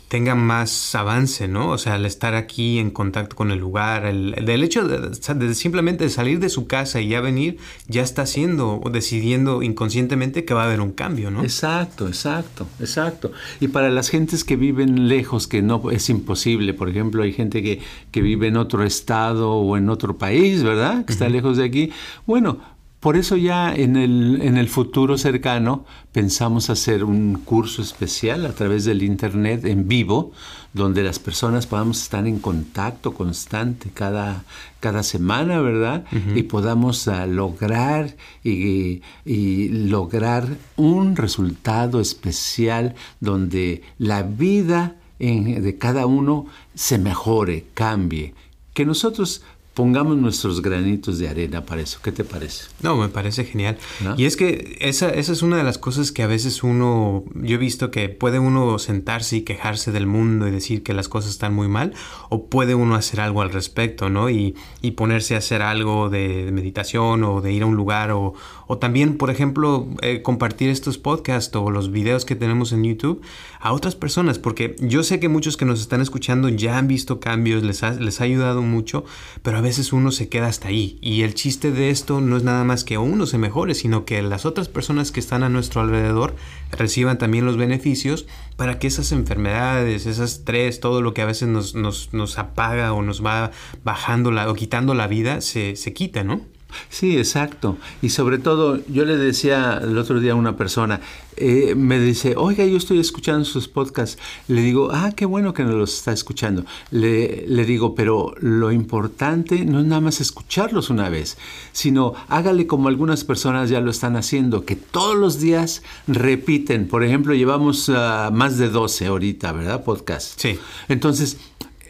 tenga 0.07 0.35
más 0.35 0.95
avance, 0.95 1.47
¿no? 1.47 1.71
O 1.71 1.77
sea, 1.77 1.95
al 1.95 2.05
estar 2.05 2.33
aquí 2.33 2.79
en 2.79 2.91
contacto 2.91 3.35
con 3.35 3.51
el 3.51 3.59
lugar, 3.59 4.05
el, 4.05 4.31
del 4.45 4.63
hecho 4.63 4.87
de, 4.87 5.53
simplemente 5.53 6.09
salir 6.09 6.39
de 6.39 6.49
su 6.49 6.65
casa 6.65 7.01
y 7.01 7.09
ya 7.09 7.19
venir, 7.19 7.57
ya 7.87 8.03
está 8.03 8.21
haciendo 8.21 8.79
o 8.81 8.89
decidiendo 8.89 9.61
inconscientemente 9.63 10.45
que 10.45 10.53
va 10.53 10.63
a 10.63 10.65
haber 10.67 10.79
un 10.79 10.91
cambio, 10.91 11.29
¿no? 11.29 11.43
Exacto, 11.43 12.07
exacto, 12.07 12.67
exacto. 12.79 13.31
Y 13.59 13.67
para 13.67 13.89
las 13.89 14.09
gentes 14.09 14.43
que 14.43 14.55
viven 14.55 15.09
lejos, 15.09 15.47
que 15.47 15.61
no 15.61 15.91
es 15.91 16.09
imposible, 16.09 16.73
por 16.73 16.89
ejemplo, 16.89 17.23
hay 17.23 17.33
gente 17.33 17.61
que, 17.61 17.81
que 18.11 18.21
vive 18.21 18.47
en 18.47 18.57
otro 18.57 18.83
estado 18.83 19.51
o 19.51 19.75
en 19.75 19.89
otro 19.89 20.17
país, 20.17 20.63
¿verdad? 20.63 21.03
Que 21.03 21.11
está 21.11 21.27
lejos 21.27 21.57
de 21.57 21.65
aquí. 21.65 21.91
Bueno, 22.25 22.59
por 22.99 23.15
eso 23.15 23.37
ya 23.37 23.73
en 23.75 23.95
el, 23.95 24.41
en 24.41 24.57
el 24.57 24.67
futuro 24.67 25.17
cercano 25.17 25.85
pensamos 26.11 26.71
hacer 26.71 27.03
un 27.03 27.35
curso 27.45 27.83
especial 27.83 28.45
a 28.45 28.53
través 28.53 28.85
del 28.85 29.03
Internet 29.03 29.65
en 29.65 29.87
vivo, 29.87 30.31
donde 30.73 31.03
las 31.03 31.19
personas 31.19 31.67
podamos 31.67 32.01
estar 32.01 32.25
en 32.25 32.39
contacto 32.39 33.13
constante 33.13 33.91
cada, 33.93 34.43
cada 34.79 35.03
semana, 35.03 35.61
¿verdad? 35.61 36.05
Y 36.35 36.43
podamos 36.43 37.07
ah, 37.07 37.27
lograr 37.27 38.15
y, 38.43 39.01
y, 39.25 39.69
lograr 39.69 40.47
un 40.75 41.15
resultado 41.15 41.99
especial 41.99 42.95
donde 43.19 43.83
la 43.99 44.23
vida 44.23 44.95
de 45.19 45.77
cada 45.79 46.05
uno 46.05 46.45
se 46.73 46.97
mejore, 46.97 47.65
cambie 47.73 48.33
que 48.77 48.85
nosotros 48.85 49.41
pongamos 49.77 50.17
nuestros 50.17 50.63
granitos 50.63 51.19
de 51.19 51.29
arena 51.29 51.63
para 51.63 51.81
eso. 51.81 51.99
¿Qué 52.03 52.11
te 52.11 52.23
parece? 52.23 52.65
No, 52.81 52.95
me 52.95 53.09
parece 53.09 53.45
genial. 53.45 53.77
Y 54.17 54.25
es 54.25 54.35
que 54.35 54.75
esa, 54.81 55.07
esa 55.11 55.31
es 55.31 55.43
una 55.43 55.57
de 55.57 55.63
las 55.63 55.77
cosas 55.77 56.11
que 56.11 56.23
a 56.23 56.27
veces 56.27 56.63
uno, 56.63 57.23
yo 57.35 57.55
he 57.55 57.59
visto 57.59 57.91
que 57.91 58.09
puede 58.09 58.39
uno 58.39 58.79
sentarse 58.79 59.35
y 59.35 59.41
quejarse 59.41 59.91
del 59.91 60.07
mundo 60.07 60.47
y 60.47 60.51
decir 60.51 60.81
que 60.81 60.95
las 60.95 61.07
cosas 61.09 61.29
están 61.29 61.53
muy 61.53 61.67
mal, 61.67 61.93
o 62.29 62.47
puede 62.47 62.73
uno 62.73 62.95
hacer 62.95 63.21
algo 63.21 63.43
al 63.43 63.51
respecto, 63.51 64.09
¿no? 64.09 64.31
Y, 64.31 64.55
y 64.81 64.91
ponerse 64.91 65.35
a 65.35 65.37
hacer 65.37 65.61
algo 65.61 66.09
de, 66.09 66.49
meditación 66.51 67.23
o 67.23 67.41
de 67.41 67.53
ir 67.53 67.61
a 67.61 67.67
un 67.67 67.75
lugar, 67.75 68.09
o, 68.09 68.33
o 68.67 68.77
también, 68.77 69.17
por 69.17 69.29
ejemplo, 69.29 69.87
eh, 70.01 70.21
compartir 70.21 70.69
estos 70.69 70.97
podcasts 70.97 71.55
o 71.55 71.71
los 71.71 71.91
videos 71.91 72.25
que 72.25 72.35
tenemos 72.35 72.73
en 72.73 72.83
YouTube 72.83 73.21
a 73.59 73.71
otras 73.71 73.95
personas, 73.95 74.39
porque 74.39 74.75
yo 74.79 75.03
sé 75.03 75.19
que 75.19 75.29
muchos 75.29 75.57
que 75.57 75.65
nos 75.65 75.79
están 75.79 76.01
escuchando 76.01 76.49
ya 76.49 76.77
han 76.77 76.87
visto 76.87 77.19
cambios, 77.19 77.63
les 77.63 77.81
ha, 77.83 77.91
les 77.91 78.21
ha 78.21 78.25
ayudado 78.25 78.61
mucho, 78.61 79.05
pero 79.41 79.57
a 79.57 79.61
veces 79.61 79.93
uno 79.93 80.11
se 80.11 80.29
queda 80.29 80.47
hasta 80.47 80.67
ahí. 80.67 80.99
Y 81.01 81.21
el 81.21 81.33
chiste 81.33 81.71
de 81.71 81.89
esto 81.89 82.21
no 82.21 82.37
es 82.37 82.43
nada 82.43 82.63
más 82.63 82.83
que 82.83 82.97
uno 82.97 83.25
se 83.25 83.37
mejore, 83.37 83.73
sino 83.73 84.05
que 84.05 84.21
las 84.21 84.45
otras 84.45 84.67
personas 84.67 85.11
que 85.11 85.19
están 85.19 85.43
a 85.43 85.49
nuestro 85.49 85.81
alrededor 85.81 86.35
reciban 86.71 87.17
también 87.17 87.45
los 87.45 87.57
beneficios 87.57 88.27
para 88.57 88.79
que 88.79 88.87
esas 88.87 89.11
enfermedades, 89.11 90.05
esas 90.05 90.43
tres, 90.43 90.79
todo 90.79 91.01
lo 91.01 91.13
que 91.13 91.21
a 91.21 91.25
veces 91.25 91.47
nos, 91.47 91.73
nos, 91.73 92.13
nos 92.13 92.37
apaga 92.37 92.93
o 92.93 93.01
nos 93.01 93.25
va 93.25 93.51
bajando 93.83 94.31
la, 94.31 94.49
o 94.49 94.53
quitando 94.53 94.93
la 94.93 95.07
vida, 95.07 95.41
se, 95.41 95.75
se 95.75 95.93
quita, 95.93 96.23
¿no? 96.23 96.41
Sí, 96.89 97.17
exacto. 97.17 97.77
Y 98.01 98.09
sobre 98.09 98.37
todo, 98.37 98.79
yo 98.87 99.05
le 99.05 99.17
decía 99.17 99.79
el 99.81 99.97
otro 99.97 100.19
día 100.19 100.33
a 100.33 100.35
una 100.35 100.57
persona, 100.57 100.99
eh, 101.35 101.75
me 101.75 101.99
dice, 101.99 102.33
oiga, 102.35 102.65
yo 102.65 102.77
estoy 102.77 102.99
escuchando 102.99 103.45
sus 103.45 103.67
podcasts. 103.67 104.17
Le 104.47 104.61
digo, 104.61 104.89
ah, 104.91 105.11
qué 105.15 105.25
bueno 105.25 105.53
que 105.53 105.63
nos 105.63 105.75
los 105.75 105.93
está 105.93 106.11
escuchando. 106.11 106.65
Le, 106.91 107.45
le 107.47 107.65
digo, 107.65 107.95
pero 107.95 108.33
lo 108.39 108.71
importante 108.71 109.65
no 109.65 109.79
es 109.79 109.85
nada 109.85 110.01
más 110.01 110.19
escucharlos 110.19 110.89
una 110.89 111.09
vez, 111.09 111.37
sino 111.71 112.13
hágale 112.27 112.67
como 112.67 112.87
algunas 112.87 113.23
personas 113.23 113.69
ya 113.69 113.81
lo 113.81 113.91
están 113.91 114.15
haciendo, 114.15 114.65
que 114.65 114.75
todos 114.75 115.15
los 115.15 115.39
días 115.39 115.83
repiten. 116.07 116.87
Por 116.87 117.03
ejemplo, 117.03 117.33
llevamos 117.33 117.87
uh, 117.89 118.31
más 118.31 118.57
de 118.57 118.69
12 118.69 119.05
ahorita, 119.07 119.51
¿verdad? 119.51 119.83
Podcast. 119.83 120.39
Sí. 120.39 120.57
Entonces, 120.87 121.37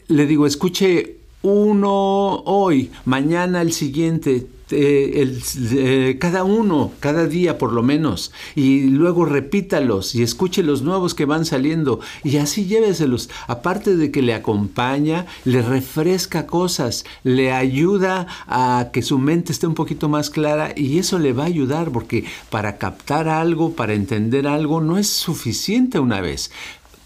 le 0.07 0.25
digo, 0.25 0.45
escuche 0.45 1.16
uno 1.41 2.41
hoy, 2.45 2.91
mañana 3.05 3.61
el 3.61 3.71
siguiente, 3.71 4.47
eh, 4.69 5.21
el, 5.21 5.41
eh, 5.77 6.17
cada 6.19 6.43
uno, 6.43 6.91
cada 6.99 7.25
día 7.25 7.57
por 7.57 7.71
lo 7.71 7.83
menos, 7.83 8.33
y 8.53 8.87
luego 8.87 9.23
repítalos 9.23 10.13
y 10.13 10.23
escuche 10.23 10.61
los 10.61 10.81
nuevos 10.81 11.13
que 11.13 11.23
van 11.25 11.45
saliendo 11.45 12.01
y 12.23 12.37
así 12.37 12.65
lléveselos. 12.65 13.29
Aparte 13.47 13.95
de 13.95 14.11
que 14.11 14.21
le 14.21 14.33
acompaña, 14.33 15.25
le 15.45 15.61
refresca 15.61 16.47
cosas, 16.47 17.05
le 17.23 17.53
ayuda 17.53 18.27
a 18.47 18.89
que 18.91 19.01
su 19.03 19.19
mente 19.19 19.53
esté 19.53 19.67
un 19.67 19.75
poquito 19.75 20.09
más 20.09 20.29
clara 20.29 20.73
y 20.75 20.97
eso 20.97 21.17
le 21.17 21.31
va 21.31 21.43
a 21.43 21.47
ayudar 21.47 21.91
porque 21.91 22.25
para 22.49 22.77
captar 22.77 23.29
algo, 23.29 23.73
para 23.73 23.93
entender 23.93 24.47
algo, 24.47 24.81
no 24.81 24.97
es 24.97 25.07
suficiente 25.07 25.99
una 25.99 26.19
vez. 26.19 26.51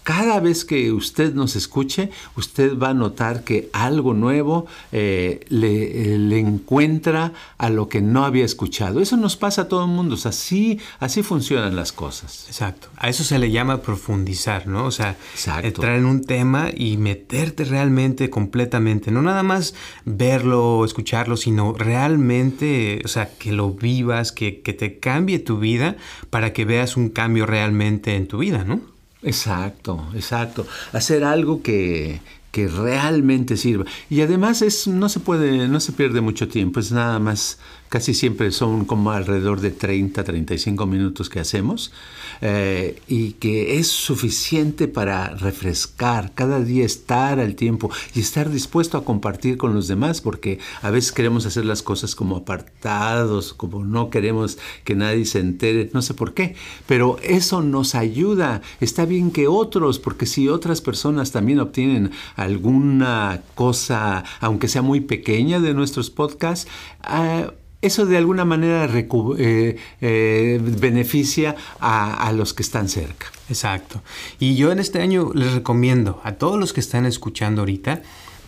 Cada 0.02 0.40
vez 0.40 0.64
que 0.64 0.90
usted 0.92 1.32
nos 1.32 1.54
escuche, 1.54 2.10
usted 2.36 2.76
va 2.76 2.90
a 2.90 2.94
notar 2.94 3.44
que 3.44 3.70
algo 3.72 4.14
nuevo 4.14 4.66
eh, 4.90 5.44
le, 5.48 6.18
le, 6.18 6.38
encuentra 6.38 7.32
a 7.56 7.70
lo 7.70 7.88
que 7.88 8.00
no 8.00 8.24
había 8.24 8.44
escuchado. 8.44 9.00
Eso 9.00 9.16
nos 9.16 9.36
pasa 9.36 9.62
a 9.62 9.68
todo 9.68 9.84
el 9.84 9.90
mundo. 9.90 10.14
O 10.14 10.18
sea, 10.18 10.30
así, 10.30 10.80
así 10.98 11.22
funcionan 11.22 11.76
las 11.76 11.92
cosas. 11.92 12.46
Exacto. 12.48 12.88
A 12.96 13.08
eso 13.08 13.22
se 13.22 13.38
le 13.38 13.52
llama 13.52 13.82
profundizar, 13.82 14.66
¿no? 14.66 14.86
O 14.86 14.90
sea, 14.90 15.16
Exacto. 15.34 15.68
entrar 15.68 15.96
en 15.96 16.06
un 16.06 16.24
tema 16.24 16.70
y 16.74 16.96
meterte 16.96 17.64
realmente 17.64 18.28
completamente. 18.28 19.12
No 19.12 19.22
nada 19.22 19.44
más 19.44 19.74
verlo 20.04 20.78
o 20.78 20.84
escucharlo, 20.84 21.36
sino 21.36 21.74
realmente, 21.74 23.00
o 23.04 23.08
sea, 23.08 23.30
que 23.38 23.52
lo 23.52 23.70
vivas, 23.70 24.32
que, 24.32 24.62
que 24.62 24.72
te 24.72 24.98
cambie 24.98 25.38
tu 25.38 25.58
vida 25.58 25.96
para 26.30 26.52
que 26.52 26.64
veas 26.64 26.96
un 26.96 27.08
cambio 27.08 27.46
realmente 27.46 28.16
en 28.16 28.26
tu 28.26 28.38
vida, 28.38 28.64
¿no? 28.64 28.91
Exacto, 29.22 30.08
exacto. 30.14 30.66
Hacer 30.92 31.22
algo 31.24 31.62
que, 31.62 32.20
que 32.50 32.66
realmente 32.68 33.56
sirva. 33.56 33.84
Y 34.10 34.20
además 34.20 34.62
es, 34.62 34.88
no 34.88 35.08
se 35.08 35.20
puede, 35.20 35.68
no 35.68 35.80
se 35.80 35.92
pierde 35.92 36.20
mucho 36.20 36.48
tiempo, 36.48 36.80
es 36.80 36.90
nada 36.92 37.18
más 37.18 37.58
casi 37.92 38.14
siempre 38.14 38.50
son 38.52 38.86
como 38.86 39.10
alrededor 39.10 39.60
de 39.60 39.70
30, 39.70 40.24
35 40.24 40.86
minutos 40.86 41.28
que 41.28 41.40
hacemos 41.40 41.92
eh, 42.40 42.98
y 43.06 43.32
que 43.32 43.76
es 43.78 43.88
suficiente 43.88 44.88
para 44.88 45.34
refrescar, 45.34 46.32
cada 46.32 46.60
día 46.60 46.86
estar 46.86 47.38
al 47.38 47.54
tiempo 47.54 47.90
y 48.14 48.20
estar 48.20 48.48
dispuesto 48.48 48.96
a 48.96 49.04
compartir 49.04 49.58
con 49.58 49.74
los 49.74 49.88
demás 49.88 50.22
porque 50.22 50.58
a 50.80 50.88
veces 50.88 51.12
queremos 51.12 51.44
hacer 51.44 51.66
las 51.66 51.82
cosas 51.82 52.14
como 52.14 52.36
apartados, 52.36 53.52
como 53.52 53.84
no 53.84 54.08
queremos 54.08 54.56
que 54.84 54.94
nadie 54.94 55.26
se 55.26 55.40
entere, 55.40 55.90
no 55.92 56.00
sé 56.00 56.14
por 56.14 56.32
qué, 56.32 56.56
pero 56.86 57.18
eso 57.22 57.60
nos 57.60 57.94
ayuda, 57.94 58.62
está 58.80 59.04
bien 59.04 59.30
que 59.30 59.48
otros, 59.48 59.98
porque 59.98 60.24
si 60.24 60.48
otras 60.48 60.80
personas 60.80 61.30
también 61.30 61.60
obtienen 61.60 62.10
alguna 62.36 63.42
cosa, 63.54 64.24
aunque 64.40 64.68
sea 64.68 64.80
muy 64.80 65.02
pequeña 65.02 65.60
de 65.60 65.74
nuestros 65.74 66.08
podcasts, 66.08 66.66
eh, 67.06 67.50
eso 67.82 68.06
de 68.06 68.16
alguna 68.16 68.44
manera 68.44 68.88
eh, 68.94 69.76
eh, 70.00 70.60
beneficia 70.62 71.56
a, 71.80 72.26
a, 72.28 72.32
los 72.32 72.54
que 72.54 72.62
están 72.62 72.88
cerca. 72.88 73.26
Exacto. 73.48 74.00
Y 74.38 74.54
yo 74.54 74.72
en 74.72 74.78
este 74.78 75.02
año 75.02 75.32
les 75.34 75.52
recomiendo 75.52 76.20
a 76.24 76.32
todos 76.32 76.58
los 76.58 76.72
que 76.72 76.80
están 76.80 77.04
escuchando 77.06 77.62
ahorita 77.62 78.02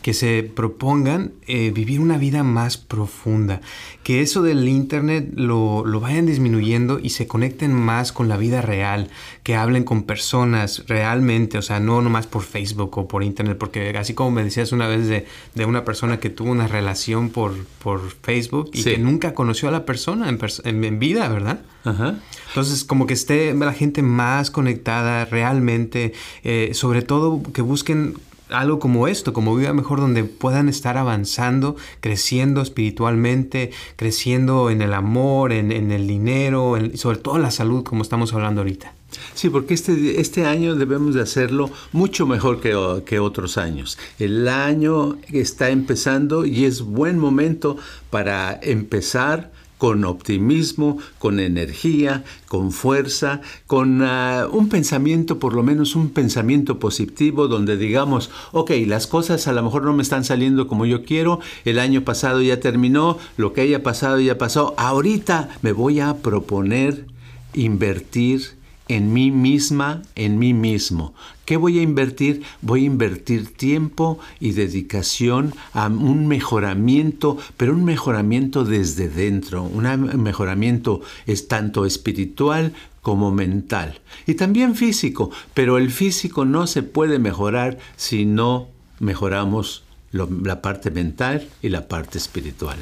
que 0.05 0.13
se 0.13 0.43
propongan 0.43 1.33
eh, 1.47 1.71
vivir 1.71 1.99
una 1.99 2.19
vida 2.19 2.43
más 2.43 2.77
profunda, 2.77 3.63
que 4.03 4.21
eso 4.21 4.43
del 4.43 4.69
Internet 4.69 5.31
lo, 5.35 5.87
lo, 5.87 5.99
vayan 5.99 6.27
disminuyendo 6.27 7.01
y 7.03 7.09
se 7.09 7.27
conecten 7.27 7.73
más 7.73 8.13
con 8.13 8.29
la 8.29 8.37
vida 8.37 8.61
real, 8.61 9.09
que 9.45 9.57
hablen 9.57 9.83
con 9.83 10.03
personas 10.03 10.85
realmente, 10.89 11.57
o 11.57 11.63
sea, 11.63 11.81
no 11.81 12.03
nomás 12.03 12.27
por 12.27 12.43
Facebook 12.43 12.99
o 12.99 13.09
por 13.09 13.23
Internet, 13.23 13.57
porque 13.57 13.97
así 13.97 14.13
como 14.13 14.31
me 14.31 14.45
decías 14.45 14.73
una 14.73 14.89
vez 14.89 15.07
de, 15.07 15.27
de 15.55 15.65
una 15.65 15.87
persona 15.87 16.21
que 16.21 16.29
tuvo 16.29 16.51
una 16.51 16.69
relación 16.69 17.31
por, 17.31 17.55
por 17.83 18.11
Facebook 18.11 18.73
y 18.75 18.83
sí. 18.83 18.91
que 18.91 18.99
nunca 18.99 19.33
conoció 19.33 19.71
a 19.71 19.73
la 19.73 19.87
persona 19.87 20.29
en, 20.29 20.39
en, 20.65 20.85
en 20.85 20.99
vida, 20.99 21.31
¿verdad? 21.31 21.61
Ajá. 21.85 22.19
Entonces, 22.49 22.85
como 22.85 23.07
que 23.07 23.15
esté 23.15 23.55
la 23.55 23.73
gente 23.73 24.03
más 24.03 24.51
conectada 24.51 25.25
realmente, 25.25 26.13
eh, 26.43 26.73
sobre 26.75 27.01
todo 27.01 27.43
que 27.55 27.63
busquen 27.63 28.17
algo 28.51 28.79
como 28.79 29.09
esto, 29.09 29.33
como 29.33 29.57
Vida 29.57 29.73
Mejor, 29.73 30.01
donde 30.01 30.25
puedan 30.25 30.69
estar 30.69 30.97
avanzando, 30.99 31.77
creciendo 32.01 32.61
espiritualmente, 32.61 33.71
creciendo 33.97 34.71
en 34.71 34.83
el 34.83 34.93
amor, 34.93 35.53
en, 35.53 35.73
en 35.73 35.91
el 35.91 36.07
dinero, 36.07 36.77
en, 36.77 36.97
sobre 36.97 37.19
todo 37.19 37.37
en 37.37 37.43
la 37.43 37.51
salud, 37.51 37.85
como 37.85 38.03
estamos 38.03 38.33
hablando 38.33 38.61
ahorita. 38.61 38.93
Sí, 39.35 39.49
porque 39.49 39.75
este, 39.75 40.21
este 40.21 40.45
año 40.45 40.75
debemos 40.75 41.15
de 41.15 41.23
hacerlo 41.23 41.71
mucho 41.93 42.27
mejor 42.27 42.61
que, 42.61 43.03
que, 43.07 43.19
otros 43.19 43.59
años. 43.59 43.99
El 44.19 44.49
año 44.49 45.19
está 45.33 45.71
empezando 45.71 46.45
y 46.45 46.65
es 46.65 46.83
buen 46.83 47.19
momento 47.19 47.77
para 48.11 48.59
empezar 48.63 49.53
con 49.85 50.07
optimismo, 50.07 50.97
con 51.19 51.39
energía, 51.41 52.25
con 52.49 52.73
fuerza, 52.73 53.43
con 53.67 54.01
uh, 54.01 54.49
un 54.51 54.71
pensamiento, 54.71 55.39
por 55.39 55.53
lo 55.53 55.63
menos 55.63 55.95
un 55.95 56.09
pensamiento 56.09 56.79
positivo, 56.79 57.49
donde 57.49 57.77
digamos, 57.77 58.31
ok, 58.53 58.71
las 58.87 59.07
cosas 59.07 59.47
a 59.47 59.53
lo 59.53 59.63
mejor 59.63 59.83
no 59.83 59.93
me 59.93 60.03
están 60.03 60.25
saliendo 60.25 60.69
como 60.69 60.87
yo 60.87 61.05
quiero, 61.05 61.41
el 61.67 61.79
año 61.79 62.01
pasado 62.01 62.41
ya 62.41 62.61
terminó, 62.61 63.19
lo 63.37 63.53
que 63.53 63.61
haya 63.61 63.83
pasado 63.83 64.19
ya 64.21 64.39
pasó, 64.39 64.73
ahorita 64.79 65.51
me 65.61 65.73
voy 65.73 66.01
a 66.01 66.15
proponer 66.15 67.05
invertir 67.53 68.53
en 68.89 69.13
mí 69.13 69.31
misma, 69.31 70.03
en 70.15 70.39
mí 70.39 70.53
mismo. 70.55 71.15
¿Qué 71.45 71.57
voy 71.57 71.79
a 71.79 71.83
invertir? 71.83 72.43
Voy 72.63 72.83
a 72.83 72.87
invertir 72.87 73.53
tiempo 73.55 74.19
y 74.41 74.53
dedicación 74.53 75.55
a 75.73 75.87
un 75.89 76.27
mejoramiento, 76.27 77.39
pero 77.57 77.73
un 77.73 77.85
mejoramiento 77.85 78.65
desde 78.65 79.09
dentro, 79.09 79.63
un 79.63 80.23
mejoramiento 80.23 81.03
es 81.27 81.49
tanto 81.49 81.85
espiritual 81.87 82.73
como 83.03 83.31
mental 83.31 84.01
y 84.27 84.35
también 84.35 84.75
físico, 84.75 85.31
pero 85.53 85.77
el 85.77 85.91
físico 85.91 86.47
no 86.47 86.67
se 86.67 86.83
puede 86.83 87.19
mejorar 87.19 87.79
si 87.97 88.25
no 88.25 88.69
mejoramos 88.99 89.85
la 90.13 90.63
parte 90.63 90.91
mental 90.91 91.47
y 91.61 91.69
la 91.69 91.89
parte 91.89 92.19
espiritual. 92.19 92.79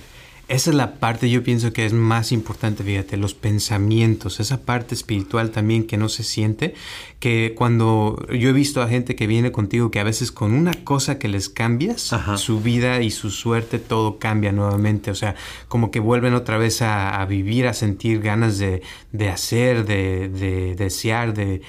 Esa 0.49 0.71
es 0.71 0.77
la 0.77 0.97
parte 0.97 1.31
yo 1.31 1.43
pienso 1.43 1.73
que 1.73 1.87
es 1.87 1.93
más 1.93 2.31
importante, 2.31 2.83
fíjate, 2.85 3.17
los 3.17 3.33
pensamientos, 3.33 4.41
esa 4.41 4.61
parte 4.61 4.95
espiritual 4.95 5.51
también 5.51 5.85
que 5.85 5.97
no 5.97 6.09
se 6.09 6.25
siente, 6.25 6.75
que 7.21 7.55
cuando 7.57 8.27
yo 8.29 8.51
he 8.51 8.53
visto 8.53 8.83
a 8.83 8.89
gente 8.89 9.15
que 9.15 9.27
viene 9.27 9.53
contigo 9.53 9.91
que 9.91 10.01
a 10.01 10.05
veces 10.05 10.31
con 10.33 10.53
una 10.53 10.75
cosa 10.85 11.19
que 11.19 11.29
les 11.29 11.49
cambias, 11.49 12.13
Ajá. 12.13 12.37
su 12.37 12.61
vida 12.61 13.01
y 13.03 13.11
su 13.11 13.31
suerte, 13.31 13.79
todo 13.79 14.19
cambia 14.19 14.53
nuevamente, 14.53 15.11
o 15.11 15.15
sea, 15.15 15.37
como 15.69 15.91
que 15.91 16.01
vuelven 16.01 16.35
otra 16.35 16.59
vez 16.59 16.83
a, 16.83 17.21
a 17.21 17.25
vivir, 17.25 17.67
a 17.67 17.73
sentir 17.73 18.21
ganas 18.21 18.59
de, 18.59 18.83
de 19.13 19.29
hacer, 19.31 19.87
de, 19.87 20.29
de 20.29 20.75
desear, 20.75 21.35
de 21.35 21.63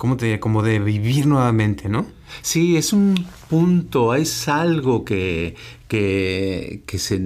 ¿cómo 0.00 0.16
te 0.16 0.24
diría? 0.24 0.40
Como 0.40 0.62
de 0.62 0.78
vivir 0.78 1.26
nuevamente, 1.26 1.90
¿no? 1.90 2.06
Sí, 2.40 2.78
es 2.78 2.94
un 2.94 3.26
punto, 3.50 4.14
es 4.14 4.48
algo 4.48 5.04
que, 5.04 5.56
que, 5.90 6.84
que, 6.86 7.00
se, 7.00 7.18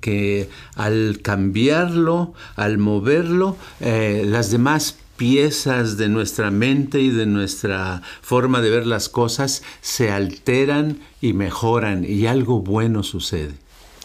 que 0.00 0.48
al 0.74 1.20
cambiarlo, 1.22 2.34
al 2.56 2.76
moverlo, 2.76 3.56
eh, 3.78 4.24
las 4.26 4.50
demás 4.50 4.96
piezas 5.16 5.96
de 5.96 6.08
nuestra 6.08 6.50
mente 6.50 7.00
y 7.00 7.10
de 7.10 7.26
nuestra 7.26 8.02
forma 8.20 8.60
de 8.60 8.70
ver 8.70 8.86
las 8.88 9.08
cosas 9.08 9.62
se 9.82 10.10
alteran 10.10 10.98
y 11.20 11.32
mejoran 11.32 12.04
y 12.04 12.26
algo 12.26 12.60
bueno 12.60 13.04
sucede. 13.04 13.54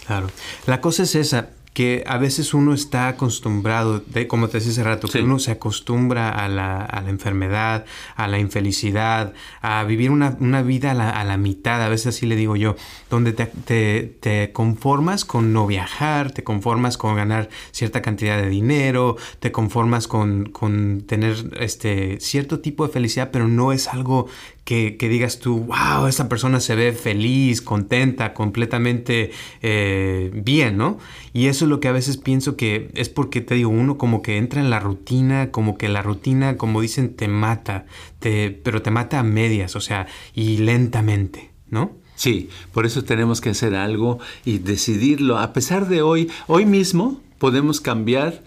Claro. 0.06 0.30
La 0.68 0.80
cosa 0.80 1.04
es 1.04 1.16
esa, 1.16 1.50
que 1.74 2.04
a 2.06 2.18
veces 2.18 2.54
uno 2.54 2.74
está 2.74 3.08
acostumbrado, 3.08 4.00
de, 4.00 4.28
como 4.28 4.48
te 4.48 4.58
decía 4.58 4.72
hace 4.72 4.84
rato, 4.84 5.08
que 5.08 5.22
uno 5.22 5.40
se 5.40 5.52
acostumbra 5.52 6.30
a 6.30 6.48
la, 6.48 6.82
a 6.84 7.02
la, 7.02 7.10
enfermedad, 7.10 7.86
a 8.16 8.28
la 8.28 8.38
infelicidad, 8.38 9.34
a 9.62 9.84
vivir 9.84 10.12
una, 10.12 10.38
una 10.40 10.62
vida 10.62 10.92
a 10.92 10.94
la, 10.94 11.10
a 11.10 11.24
la, 11.24 11.38
mitad, 11.38 11.82
a 11.82 11.90
veces 11.90 12.16
así 12.16 12.28
le 12.28 12.36
digo 12.36 12.56
yo, 12.56 12.76
donde 13.10 13.34
te, 13.34 13.48
te, 13.48 14.16
te, 14.20 14.52
conformas 14.52 15.26
con 15.26 15.52
no 15.52 15.66
viajar, 15.66 16.32
te 16.32 16.44
conformas 16.44 16.98
con 16.98 17.16
ganar 17.16 17.50
cierta 17.72 18.04
cantidad 18.04 18.38
de 18.38 18.50
dinero, 18.50 19.18
te 19.40 19.52
conformas 19.52 20.08
con, 20.08 20.46
con 20.46 21.02
tener 21.08 21.58
este, 21.60 22.20
cierto 22.20 22.60
tipo 22.60 22.86
de 22.86 22.94
felicidad, 22.94 23.32
pero 23.32 23.48
no 23.48 23.72
es 23.72 23.88
algo 23.88 24.28
que, 24.64 24.96
digas 25.00 25.40
tú, 25.40 25.60
wow, 25.60 26.08
esta 26.08 26.30
persona 26.30 26.60
se 26.60 26.76
ve 26.76 26.94
feliz, 26.94 27.62
contenta, 27.62 28.34
completamente 28.34 29.32
eh, 29.62 30.32
bien, 30.34 30.78
¿no? 30.78 31.00
Y 31.34 31.48
eso 31.48 31.66
es 31.66 31.70
lo 31.70 31.80
que 31.80 31.90
a 31.90 31.92
veces 31.92 32.18
pienso 32.18 32.56
que 32.56 32.90
es 32.94 33.10
porque 33.10 33.42
te 33.42 33.56
digo, 33.56 33.70
uno 33.70 33.98
como 33.98 34.22
que 34.22 34.38
entra 34.38 34.62
en 34.62 34.70
la 34.70 34.80
rutina, 34.80 35.52
como 35.52 35.78
que 35.78 35.90
la 35.90 36.02
rutina, 36.02 36.58
como 36.58 36.80
dicen, 36.82 37.16
te 37.16 37.28
mata, 37.28 37.86
te, 38.20 38.52
pero 38.52 38.82
te 38.82 38.92
mata 38.92 39.20
a 39.20 39.24
medias, 39.24 39.76
o 39.76 39.82
sea, 39.82 40.08
y 40.34 40.58
lentamente, 40.58 41.52
¿no? 41.70 41.92
Sí, 42.16 42.50
por 42.72 42.86
eso 42.86 43.04
tenemos 43.04 43.42
que 43.42 43.50
hacer 43.50 43.76
algo 43.76 44.20
y 44.46 44.60
decidirlo. 44.60 45.40
A 45.40 45.52
pesar 45.52 45.90
de 45.90 46.02
hoy, 46.02 46.30
hoy 46.48 46.66
mismo 46.66 47.20
podemos 47.38 47.82
cambiar 47.82 48.44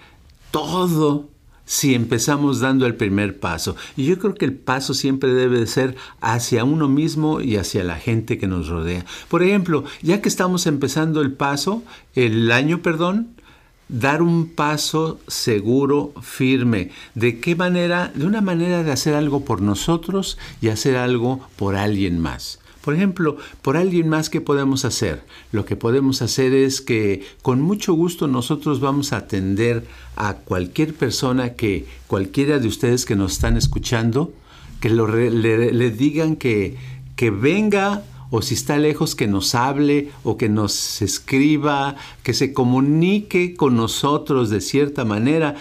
todo 0.50 1.29
si 1.66 1.94
empezamos 1.94 2.61
dando 2.61 2.87
el 2.87 2.94
primer 2.94 3.38
paso. 3.38 3.76
Y 3.96 4.07
yo 4.07 4.18
creo 4.18 4.35
que 4.35 4.46
el 4.46 4.55
paso 4.55 4.94
siempre 4.94 5.35
debe 5.35 5.61
de 5.61 5.66
ser 5.66 5.96
hacia 6.22 6.64
uno 6.64 6.88
mismo 6.88 7.42
y 7.42 7.57
hacia 7.57 7.85
la 7.85 7.96
gente 7.96 8.38
que 8.38 8.46
nos 8.46 8.68
rodea. 8.68 9.05
Por 9.29 9.42
ejemplo, 9.42 9.85
ya 10.00 10.22
que 10.22 10.31
estamos 10.31 10.66
empezando 10.66 11.20
el 11.20 11.33
paso, 11.33 11.83
el 12.14 12.50
año, 12.52 12.81
perdón, 12.81 13.37
dar 13.88 14.22
un 14.22 14.48
paso 14.48 15.20
seguro, 15.26 16.12
firme. 16.22 16.90
¿De 17.14 17.40
qué 17.40 17.55
manera? 17.55 18.12
De 18.14 18.24
una 18.24 18.40
manera 18.40 18.83
de 18.83 18.92
hacer 18.92 19.14
algo 19.14 19.44
por 19.44 19.61
nosotros 19.61 20.38
y 20.61 20.68
hacer 20.68 20.96
algo 20.96 21.40
por 21.57 21.76
alguien 21.76 22.18
más. 22.18 22.61
Por 22.87 22.94
ejemplo, 22.94 23.37
por 23.62 23.77
alguien 23.77 24.09
más 24.09 24.31
que 24.31 24.40
podemos 24.40 24.85
hacer. 24.85 25.25
Lo 25.51 25.64
que 25.64 25.75
podemos 25.75 26.22
hacer 26.22 26.55
es 26.55 26.81
que 26.81 27.27
con 27.42 27.61
mucho 27.61 27.94
gusto 27.94 28.29
nosotros 28.29 28.79
vamos 28.79 29.12
a 29.12 29.16
atender 29.16 29.85
a 30.14 30.35
cualquier 30.35 30.94
persona 30.94 31.55
que, 31.55 31.85
cualquiera 32.07 32.61
de 32.61 32.68
ustedes 32.68 33.05
que 33.05 33.16
nos 33.16 33.33
están 33.33 33.57
escuchando, 33.57 34.33
que 34.81 34.88
le, 34.88 35.72
le 35.72 35.90
digan 35.90 36.37
que, 36.37 36.77
que 37.16 37.31
venga 37.31 38.05
o 38.31 38.40
si 38.40 38.55
está 38.55 38.77
lejos 38.77 39.16
que 39.16 39.27
nos 39.27 39.57
hable 39.57 40.11
o 40.22 40.37
que 40.37 40.49
nos 40.49 41.03
escriba, 41.03 41.96
que 42.22 42.35
se 42.35 42.53
comunique 42.53 43.57
con 43.57 43.77
nosotros 43.77 44.49
de 44.49 44.61
cierta 44.61 45.05
manera 45.05 45.57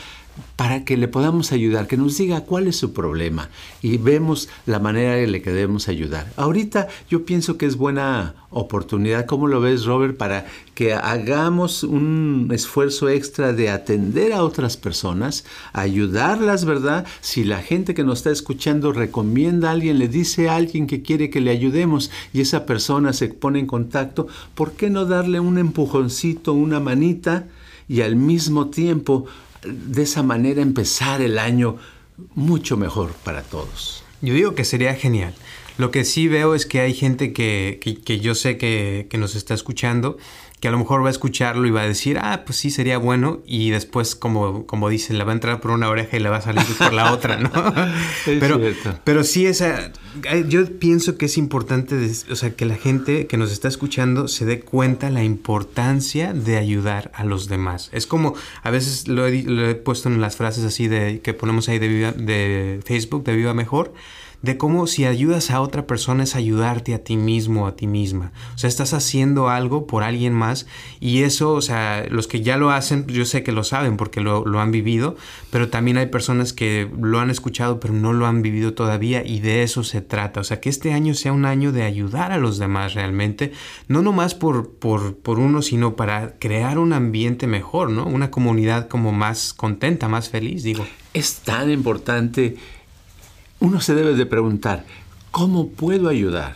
para 0.55 0.85
que 0.85 0.97
le 0.97 1.07
podamos 1.07 1.51
ayudar, 1.51 1.87
que 1.87 1.97
nos 1.97 2.17
diga 2.17 2.41
cuál 2.41 2.67
es 2.67 2.77
su 2.77 2.93
problema 2.93 3.49
y 3.81 3.97
vemos 3.97 4.49
la 4.65 4.79
manera 4.79 5.19
en 5.19 5.31
la 5.31 5.39
que 5.39 5.51
debemos 5.51 5.87
ayudar. 5.89 6.31
Ahorita 6.37 6.87
yo 7.09 7.25
pienso 7.25 7.57
que 7.57 7.65
es 7.65 7.75
buena 7.75 8.35
oportunidad, 8.49 9.25
¿cómo 9.25 9.47
lo 9.47 9.59
ves 9.59 9.83
Robert? 9.83 10.15
Para 10.15 10.45
que 10.73 10.93
hagamos 10.93 11.83
un 11.83 12.49
esfuerzo 12.53 13.09
extra 13.09 13.51
de 13.51 13.69
atender 13.69 14.31
a 14.31 14.43
otras 14.43 14.77
personas, 14.77 15.45
ayudarlas, 15.73 16.63
¿verdad? 16.63 17.05
Si 17.19 17.43
la 17.43 17.61
gente 17.61 17.93
que 17.93 18.03
nos 18.03 18.19
está 18.19 18.31
escuchando 18.31 18.93
recomienda 18.93 19.69
a 19.69 19.71
alguien, 19.73 19.99
le 19.99 20.07
dice 20.07 20.47
a 20.47 20.55
alguien 20.55 20.87
que 20.87 21.01
quiere 21.01 21.29
que 21.29 21.41
le 21.41 21.51
ayudemos 21.51 22.11
y 22.33 22.41
esa 22.41 22.65
persona 22.65 23.11
se 23.11 23.27
pone 23.27 23.59
en 23.59 23.67
contacto, 23.67 24.27
¿por 24.55 24.71
qué 24.71 24.89
no 24.89 25.05
darle 25.05 25.39
un 25.39 25.57
empujoncito, 25.57 26.53
una 26.53 26.79
manita? 26.79 27.47
Y 27.87 28.01
al 28.01 28.15
mismo 28.15 28.69
tiempo 28.69 29.25
de 29.63 30.03
esa 30.03 30.23
manera 30.23 30.61
empezar 30.61 31.21
el 31.21 31.39
año 31.39 31.77
mucho 32.33 32.77
mejor 32.77 33.11
para 33.23 33.41
todos. 33.43 34.03
Yo 34.21 34.33
digo 34.33 34.55
que 34.55 34.65
sería 34.65 34.95
genial. 34.95 35.33
Lo 35.77 35.91
que 35.91 36.05
sí 36.05 36.27
veo 36.27 36.55
es 36.55 36.65
que 36.65 36.79
hay 36.79 36.93
gente 36.93 37.33
que, 37.33 37.79
que, 38.05 38.19
yo 38.19 38.33
sé 38.33 38.57
que, 38.57 39.07
que, 39.09 39.17
nos 39.17 39.35
está 39.35 39.53
escuchando 39.53 40.17
que 40.65 40.69
a 40.69 40.71
lo 40.71 40.79
mejor 40.79 41.03
va 41.03 41.09
a 41.09 41.11
escucharlo 41.11 41.67
y 41.67 41.69
va 41.69 41.81
a 41.81 41.87
decir, 41.87 42.17
ah, 42.19 42.41
pues 42.43 42.57
sí, 42.57 42.71
sería 42.71 42.97
bueno, 42.97 43.43
y 43.45 43.69
después, 43.69 44.15
como, 44.15 44.65
como 44.65 44.89
dicen, 44.89 45.19
le 45.19 45.23
va 45.23 45.29
a 45.29 45.35
entrar 45.35 45.61
por 45.61 45.69
una 45.69 45.87
oreja 45.89 46.17
y 46.17 46.19
le 46.19 46.29
va 46.29 46.37
a 46.37 46.41
salir 46.41 46.65
por 46.79 46.91
la 46.91 47.13
otra, 47.13 47.37
¿no? 47.37 47.51
pero, 48.25 48.59
pero 49.03 49.23
sí, 49.23 49.45
esa, 49.45 49.91
yo 50.47 50.65
pienso 50.79 51.19
que 51.19 51.27
es 51.27 51.37
importante, 51.37 52.11
o 52.31 52.35
sea, 52.35 52.55
que 52.55 52.65
la 52.65 52.77
gente 52.77 53.27
que 53.27 53.37
nos 53.37 53.51
está 53.51 53.67
escuchando 53.67 54.27
se 54.27 54.45
dé 54.45 54.61
cuenta 54.61 55.11
la 55.11 55.23
importancia 55.23 56.33
de 56.33 56.57
ayudar 56.57 57.11
a 57.13 57.25
los 57.25 57.47
demás. 57.47 57.91
Es 57.91 58.07
como, 58.07 58.33
a 58.63 58.71
veces 58.71 59.07
lo 59.07 59.27
he, 59.27 59.75
puesto 59.75 60.09
en 60.09 60.19
las 60.19 60.35
frases 60.35 60.63
así 60.63 60.87
de 60.87 61.19
que 61.19 61.35
ponemos 61.35 61.69
ahí 61.69 61.77
de, 61.77 62.11
de 62.11 62.79
Facebook, 62.83 63.23
de 63.23 63.35
Viva 63.35 63.53
Mejor, 63.53 63.93
de 64.45 64.57
cómo 64.57 64.85
si 64.85 65.05
ayudas 65.05 65.49
a 65.49 65.59
otra 65.59 65.87
persona 65.87 66.23
es 66.23 66.35
ayudarte 66.35 66.93
a 66.93 67.03
ti 67.03 67.17
mismo 67.17 67.67
a 67.67 67.75
ti 67.75 67.87
misma. 67.87 68.31
O 68.53 68.57
sea, 68.57 68.67
estás 68.67 68.93
haciendo 68.93 69.49
algo 69.49 69.87
por 69.87 70.03
alguien 70.03 70.33
más 70.33 70.67
y 70.99 71.23
eso, 71.23 71.53
o 71.53 71.61
sea, 71.61 72.05
los 72.09 72.27
que 72.27 72.41
ya 72.41 72.55
lo 72.55 72.69
hacen, 72.69 73.07
yo 73.07 73.25
sé 73.25 73.43
que 73.43 73.51
lo 73.51 73.63
saben 73.63 73.97
porque 73.97 74.21
lo, 74.21 74.45
lo 74.45 74.59
han 74.59 74.71
vivido, 74.71 75.15
pero 75.49 75.69
también 75.69 75.97
hay 75.97 76.07
personas 76.07 76.53
que 76.53 76.89
lo 76.99 77.19
han 77.19 77.29
escuchado 77.29 77.79
pero 77.79 77.93
no 77.93 78.13
lo 78.13 78.27
han 78.27 78.41
vivido 78.41 78.73
todavía 78.73 79.25
y 79.25 79.39
de 79.39 79.63
eso 79.63 79.83
se 79.83 80.01
trata. 80.01 80.39
O 80.41 80.43
sea, 80.43 80.61
que 80.61 80.69
este 80.69 80.93
año 80.93 81.15
sea 81.15 81.33
un 81.33 81.45
año 81.45 81.71
de 81.71 81.83
ayudar 81.83 82.31
a 82.31 82.37
los 82.37 82.59
demás 82.59 82.93
realmente, 82.93 83.51
no 83.87 84.03
nomás 84.03 84.35
por, 84.35 84.75
por, 84.75 85.17
por 85.17 85.39
uno, 85.39 85.63
sino 85.63 85.95
para 85.95 86.37
crear 86.37 86.77
un 86.77 86.93
ambiente 86.93 87.47
mejor, 87.47 87.89
¿no? 87.89 88.05
Una 88.05 88.29
comunidad 88.29 88.87
como 88.87 89.11
más 89.11 89.53
contenta, 89.53 90.07
más 90.07 90.29
feliz, 90.29 90.63
digo. 90.63 90.85
Es 91.13 91.39
tan 91.39 91.71
importante 91.71 92.57
uno 93.59 93.81
se 93.81 93.95
debe 93.95 94.13
de 94.13 94.25
preguntar, 94.25 94.85
¿cómo 95.31 95.69
puedo 95.69 96.09
ayudar? 96.09 96.55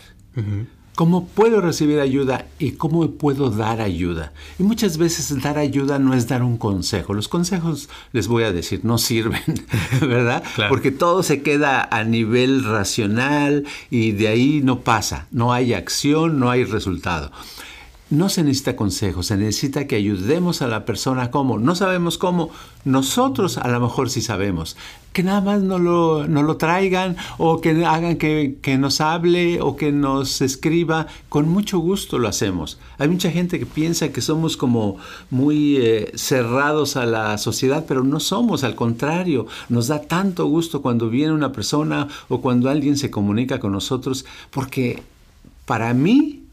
¿Cómo 0.99 1.27
puedo 1.27 1.61
recibir 1.61 2.01
ayuda 2.01 2.45
y 2.59 2.71
cómo 2.71 3.09
puedo 3.11 3.49
dar 3.49 3.79
ayuda? 3.79 4.33
Y 4.59 4.63
muchas 4.63 4.97
veces 4.97 5.41
dar 5.41 5.57
ayuda 5.57 5.97
no 5.97 6.13
es 6.13 6.27
dar 6.27 6.43
un 6.43 6.57
consejo. 6.57 7.13
Los 7.13 7.29
consejos, 7.29 7.87
les 8.11 8.27
voy 8.27 8.43
a 8.43 8.51
decir, 8.51 8.81
no 8.83 8.97
sirven, 8.97 9.41
¿verdad? 10.01 10.43
Porque 10.67 10.91
todo 10.91 11.23
se 11.23 11.41
queda 11.41 11.87
a 11.89 12.03
nivel 12.03 12.65
racional 12.65 13.65
y 13.89 14.11
de 14.11 14.27
ahí 14.27 14.59
no 14.61 14.81
pasa. 14.81 15.27
No 15.31 15.53
hay 15.53 15.73
acción, 15.73 16.37
no 16.37 16.49
hay 16.49 16.65
resultado. 16.65 17.31
No 18.11 18.27
se 18.27 18.43
necesita 18.43 18.75
consejo, 18.75 19.21
se 19.21 19.37
necesita 19.37 19.85
que 19.85 19.95
ayudemos 19.95 20.63
a 20.63 20.67
la 20.67 20.83
persona 20.83 21.29
cómo. 21.29 21.59
No 21.59 21.75
sabemos 21.75 22.17
cómo, 22.17 22.49
nosotros 22.83 23.59
a 23.59 23.67
lo 23.67 23.79
mejor 23.79 24.09
sí 24.09 24.23
sabemos. 24.23 24.77
Que 25.13 25.21
nada 25.21 25.41
más 25.41 25.61
no 25.61 25.77
lo, 25.77 26.27
no 26.27 26.41
lo 26.41 26.57
traigan 26.57 27.17
o 27.37 27.61
que 27.61 27.85
hagan 27.85 28.17
que, 28.17 28.57
que, 28.63 28.79
nos 28.79 28.99
hable 28.99 29.61
o 29.61 29.75
que 29.75 29.91
nos 29.91 30.41
escriba. 30.41 31.05
Con 31.29 31.49
mucho 31.49 31.77
gusto 31.77 32.17
lo 32.17 32.27
hacemos. 32.27 32.79
Hay 32.97 33.09
mucha 33.09 33.29
gente 33.29 33.59
que 33.59 33.67
piensa 33.67 34.09
que 34.09 34.21
somos 34.21 34.57
como 34.57 34.97
muy 35.29 35.77
eh, 35.77 36.11
cerrados 36.15 36.95
a 36.95 37.05
la 37.05 37.37
sociedad, 37.37 37.85
pero 37.87 38.03
no 38.03 38.19
somos, 38.19 38.63
al 38.63 38.73
contrario. 38.73 39.45
Nos 39.69 39.87
da 39.87 40.01
tanto 40.01 40.47
gusto 40.47 40.81
cuando 40.81 41.11
viene 41.11 41.31
una 41.31 41.51
persona 41.51 42.07
o 42.27 42.41
cuando 42.41 42.71
alguien 42.71 42.97
se 42.97 43.11
comunica 43.11 43.59
con 43.59 43.71
nosotros, 43.71 44.25
porque 44.49 45.03
para 45.65 45.93
mí 45.93 46.48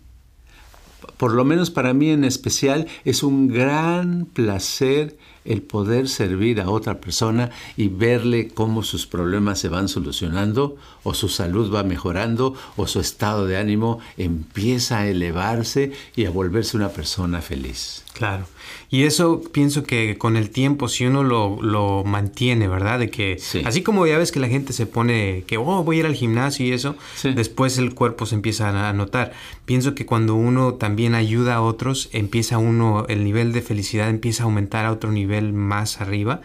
por 1.16 1.32
lo 1.32 1.44
menos 1.44 1.70
para 1.70 1.94
mí 1.94 2.10
en 2.10 2.24
especial, 2.24 2.86
es 3.04 3.22
un 3.22 3.48
gran 3.48 4.26
placer 4.26 5.16
el 5.46 5.62
poder 5.62 6.08
servir 6.08 6.60
a 6.60 6.70
otra 6.70 7.00
persona 7.00 7.50
y 7.76 7.88
verle 7.88 8.48
cómo 8.48 8.82
sus 8.82 9.06
problemas 9.06 9.58
se 9.58 9.68
van 9.68 9.88
solucionando 9.88 10.76
o 11.02 11.14
su 11.14 11.28
salud 11.28 11.72
va 11.74 11.82
mejorando 11.82 12.54
o 12.76 12.86
su 12.86 13.00
estado 13.00 13.46
de 13.46 13.56
ánimo 13.56 14.00
empieza 14.16 14.98
a 14.98 15.08
elevarse 15.08 15.92
y 16.14 16.24
a 16.24 16.30
volverse 16.30 16.76
una 16.76 16.88
persona 16.88 17.40
feliz. 17.40 18.02
Claro. 18.12 18.46
Y 18.88 19.02
eso 19.02 19.42
pienso 19.52 19.82
que 19.82 20.16
con 20.16 20.36
el 20.36 20.48
tiempo, 20.48 20.88
si 20.88 21.04
uno 21.04 21.22
lo, 21.22 21.60
lo 21.60 22.02
mantiene, 22.02 22.66
¿verdad? 22.66 22.98
De 22.98 23.10
que, 23.10 23.38
así 23.64 23.82
como 23.82 24.06
ya 24.06 24.16
ves 24.16 24.32
que 24.32 24.40
la 24.40 24.48
gente 24.48 24.72
se 24.72 24.86
pone 24.86 25.44
que, 25.46 25.58
oh, 25.58 25.84
voy 25.84 25.96
a 25.96 26.00
ir 26.00 26.06
al 26.06 26.14
gimnasio 26.14 26.64
y 26.64 26.72
eso, 26.72 26.96
después 27.34 27.76
el 27.76 27.94
cuerpo 27.94 28.24
se 28.24 28.36
empieza 28.36 28.88
a 28.88 28.92
notar. 28.94 29.34
Pienso 29.66 29.94
que 29.94 30.06
cuando 30.06 30.34
uno 30.34 30.74
también 30.74 31.14
ayuda 31.14 31.56
a 31.56 31.62
otros, 31.62 32.08
empieza 32.12 32.56
uno, 32.56 33.04
el 33.08 33.22
nivel 33.22 33.52
de 33.52 33.60
felicidad 33.60 34.08
empieza 34.08 34.44
a 34.44 34.46
aumentar 34.46 34.86
a 34.86 34.92
otro 34.92 35.12
nivel 35.12 35.35
más 35.42 36.00
arriba 36.00 36.40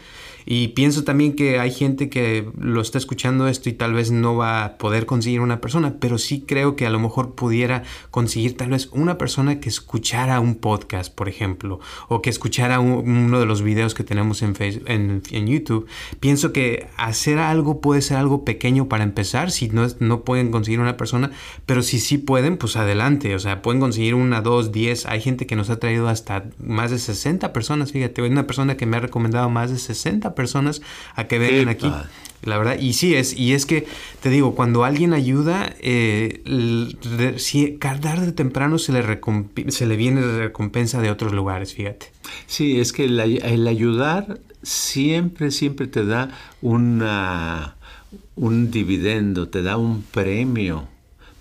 Y 0.46 0.70
pienso 0.70 1.04
también 1.04 1.36
que 1.36 1.60
hay 1.60 1.72
gente 1.72 2.10
que 2.10 2.50
lo 2.58 2.82
está 2.82 2.98
escuchando 2.98 3.48
esto 3.48 3.70
y 3.70 3.74
tal 3.74 3.94
vez 3.94 4.12
no 4.12 4.36
va 4.36 4.64
a 4.64 4.78
poder 4.78 5.06
conseguir 5.06 5.42
una 5.42 5.62
persona, 5.62 5.98
pero 6.00 6.18
sí 6.18 6.44
creo 6.48 6.76
que 6.76 6.86
a 6.86 6.90
lo 6.90 7.00
mejor 7.00 7.36
pudiera 7.36 7.84
conseguir 8.10 8.58
tal 8.58 8.70
vez 8.70 8.90
una 8.92 9.18
persona 9.18 9.60
que 9.60 9.70
escuchara 9.70 10.40
un 10.40 10.56
podcast, 10.56 11.14
por 11.14 11.30
ejemplo, 11.30 11.80
o 12.08 12.22
que 12.22 12.30
escuchara 12.30 12.80
uno 12.80 13.40
de 13.40 13.46
los 13.46 13.62
videos 13.62 13.94
que 13.94 14.04
tenemos 14.04 14.42
en, 14.42 14.56
Facebook, 14.56 14.86
en, 14.88 15.22
en, 15.32 15.48
YouTube. 15.48 15.88
Pienso 16.20 16.54
que 16.54 16.88
hacer 16.98 17.40
algo 17.40 17.82
puede 17.82 18.02
ser 18.02 18.18
algo 18.18 18.46
pequeño 18.46 18.88
para 18.88 19.04
empezar, 19.04 19.52
si 19.52 19.70
no, 19.70 19.88
no 20.00 20.24
pueden 20.24 20.52
conseguir 20.52 20.80
una 20.80 20.98
persona, 20.98 21.32
pero 21.66 21.82
si 21.82 22.00
sí 22.00 22.18
pueden, 22.18 22.58
pues 22.58 22.76
adelante, 22.76 23.36
o 23.36 23.40
sea, 23.40 23.62
pueden 23.62 23.80
conseguir 23.80 24.16
una, 24.16 24.42
dos, 24.42 24.72
diez. 24.72 25.06
Hay 25.06 25.22
gente 25.22 25.46
que 25.46 25.56
nos 25.56 25.70
ha 25.70 25.80
traído 25.80 26.08
hasta 26.08 26.46
más 26.60 26.92
de 26.92 27.00
60 27.00 27.54
personas, 27.54 27.92
fíjate, 27.92 28.22
una 28.22 28.48
persona 28.48 28.78
que 28.78 28.86
me 28.86 28.98
ha 28.98 29.02
recomendado 29.02 29.50
más 29.50 29.72
de 29.72 29.78
60 29.78 30.31
personas 30.36 30.82
a 31.15 31.26
que 31.28 31.39
vengan 31.39 31.70
aquí. 31.70 31.91
La 32.44 32.58
verdad, 32.58 32.80
y 32.80 32.94
sí 32.94 33.13
es, 33.13 33.38
y 33.38 33.54
es 33.54 33.67
que 33.67 33.86
te 34.22 34.30
digo, 34.30 34.56
cuando 34.56 34.84
alguien 34.84 35.13
ayuda, 35.13 35.76
eh, 35.80 36.41
si, 37.38 37.74
tarde 37.74 38.26
de 38.26 38.32
temprano 38.32 38.80
se 38.80 38.94
le, 38.94 39.72
se 39.72 39.86
le 39.86 39.96
viene 39.96 40.22
recompensa 40.22 41.02
de 41.02 41.12
otros 41.12 41.34
lugares, 41.34 41.76
fíjate. 41.76 42.12
Sí, 42.48 42.80
es 42.80 42.94
que 42.94 43.06
el, 43.06 43.67
ayudar 43.67 44.39
siempre, 44.63 45.52
siempre 45.52 45.86
te 45.86 46.04
da 46.04 46.32
una, 46.62 47.76
un 48.36 48.72
dividendo, 48.72 49.48
te 49.50 49.62
da 49.62 49.78
un 49.78 50.02
premio. 50.02 50.88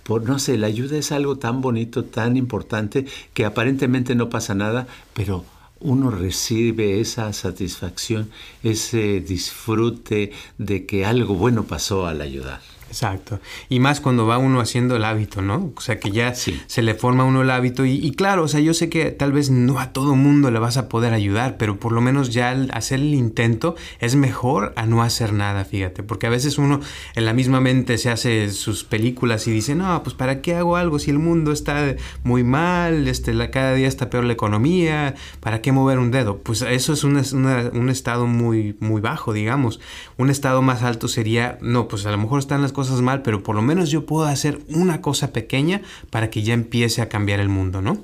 Por, 0.03 0.29
no 0.29 0.39
sé, 0.39 0.59
la 0.59 0.67
ayuda 0.67 0.99
es 0.99 1.13
algo 1.13 1.39
tan 1.39 1.63
bonito, 1.63 2.05
tan 2.05 2.37
importante, 2.37 3.07
que 3.33 3.47
aparentemente 3.47 4.15
no 4.15 4.29
pasa 4.29 4.55
nada, 4.55 4.87
pero 5.15 5.47
uno 5.81 6.11
recibe 6.11 7.01
esa 7.01 7.33
satisfacción, 7.33 8.31
ese 8.63 9.21
disfrute 9.21 10.33
de 10.59 10.87
que 10.87 11.05
algo 11.05 11.35
bueno 11.35 11.65
pasó 11.65 12.07
al 12.07 12.21
ayudar. 12.21 12.61
Exacto. 12.91 13.39
Y 13.69 13.79
más 13.79 14.01
cuando 14.01 14.27
va 14.27 14.39
uno 14.39 14.61
haciendo 14.61 14.97
el 14.97 15.05
hábito, 15.05 15.43
¿no? 15.43 15.73
O 15.77 15.81
sea, 15.81 16.01
que 16.01 16.11
ya 16.11 16.35
se 16.35 16.83
le 16.83 16.95
forma 16.95 17.23
uno 17.23 17.43
el 17.43 17.51
hábito. 17.51 17.87
Y, 17.87 18.11
claro, 18.13 18.43
o 18.43 18.49
sea, 18.49 18.59
yo 18.59 18.75
sé 18.75 18.89
que 18.89 19.13
tal 19.13 19.33
vez 19.33 19.49
no 19.49 19.79
a 19.79 19.93
todo 19.93 20.17
mundo 20.17 20.51
le 20.51 20.59
vas 20.59 20.77
a 20.77 20.89
poder 20.89 21.15
ayudar, 21.15 21.57
pero 21.57 21.79
por 21.79 21.93
lo 21.93 22.01
menos 22.01 22.31
ya 22.31 22.51
al 22.51 22.69
hacer 22.75 22.99
el 22.99 23.15
intento 23.15 23.77
es 24.01 24.17
mejor 24.17 24.73
a 24.75 24.87
no 24.87 25.05
hacer 25.05 25.33
nada, 25.33 25.65
fíjate. 25.65 26.03
Porque 26.03 26.27
a 26.27 26.31
veces 26.31 26.59
uno 26.59 26.81
en 27.15 27.25
la 27.25 27.33
misma 27.33 27.61
mente 27.61 27.97
se 27.97 28.11
hace 28.11 28.51
sus 28.51 28.83
películas 28.83 29.47
y 29.47 29.53
dice, 29.53 29.77
no, 29.77 30.03
pues 30.03 30.17
¿para 30.17 30.43
qué 30.43 30.57
hago 30.57 30.75
algo 30.75 30.99
si 30.99 31.13
el 31.13 31.21
mundo 31.21 31.53
está 31.53 31.95
muy 32.25 32.43
mal? 32.43 33.07
Este, 33.07 33.33
la, 33.33 33.53
cada 33.53 33.75
día 33.75 33.87
está 33.87 34.11
peor 34.11 34.25
la 34.25 34.33
economía. 34.33 35.15
¿Para 35.39 35.63
qué 35.63 35.71
mover 35.71 36.01
un 36.01 36.11
dedo? 36.11 36.39
Pues 36.39 36.63
eso 36.63 36.93
es 36.95 37.05
un 37.05 37.89
estado 37.89 38.27
muy, 38.27 38.77
muy 38.81 39.01
bajo, 39.01 39.33
digamos. 39.33 39.79
Un 40.17 40.29
estado 40.29 40.61
más 40.61 40.83
alto 40.83 41.07
sería, 41.07 41.57
no, 41.61 41.87
pues 41.87 42.05
a 42.05 42.11
lo 42.11 42.19
mejor 42.19 42.41
están 42.41 42.63
las 42.63 42.73
cosas 42.73 42.80
cosas 42.81 43.03
mal, 43.03 43.21
pero 43.21 43.43
por 43.43 43.55
lo 43.55 43.61
menos 43.61 43.91
yo 43.91 44.07
puedo 44.07 44.25
hacer 44.25 44.61
una 44.69 45.03
cosa 45.03 45.35
pequeña 45.35 45.83
para 46.09 46.31
que 46.31 46.43
ya 46.43 46.55
empiece 46.55 47.03
a 47.03 47.11
cambiar 47.11 47.39
el 47.39 47.51
mundo, 47.51 47.83
¿no? 47.83 47.99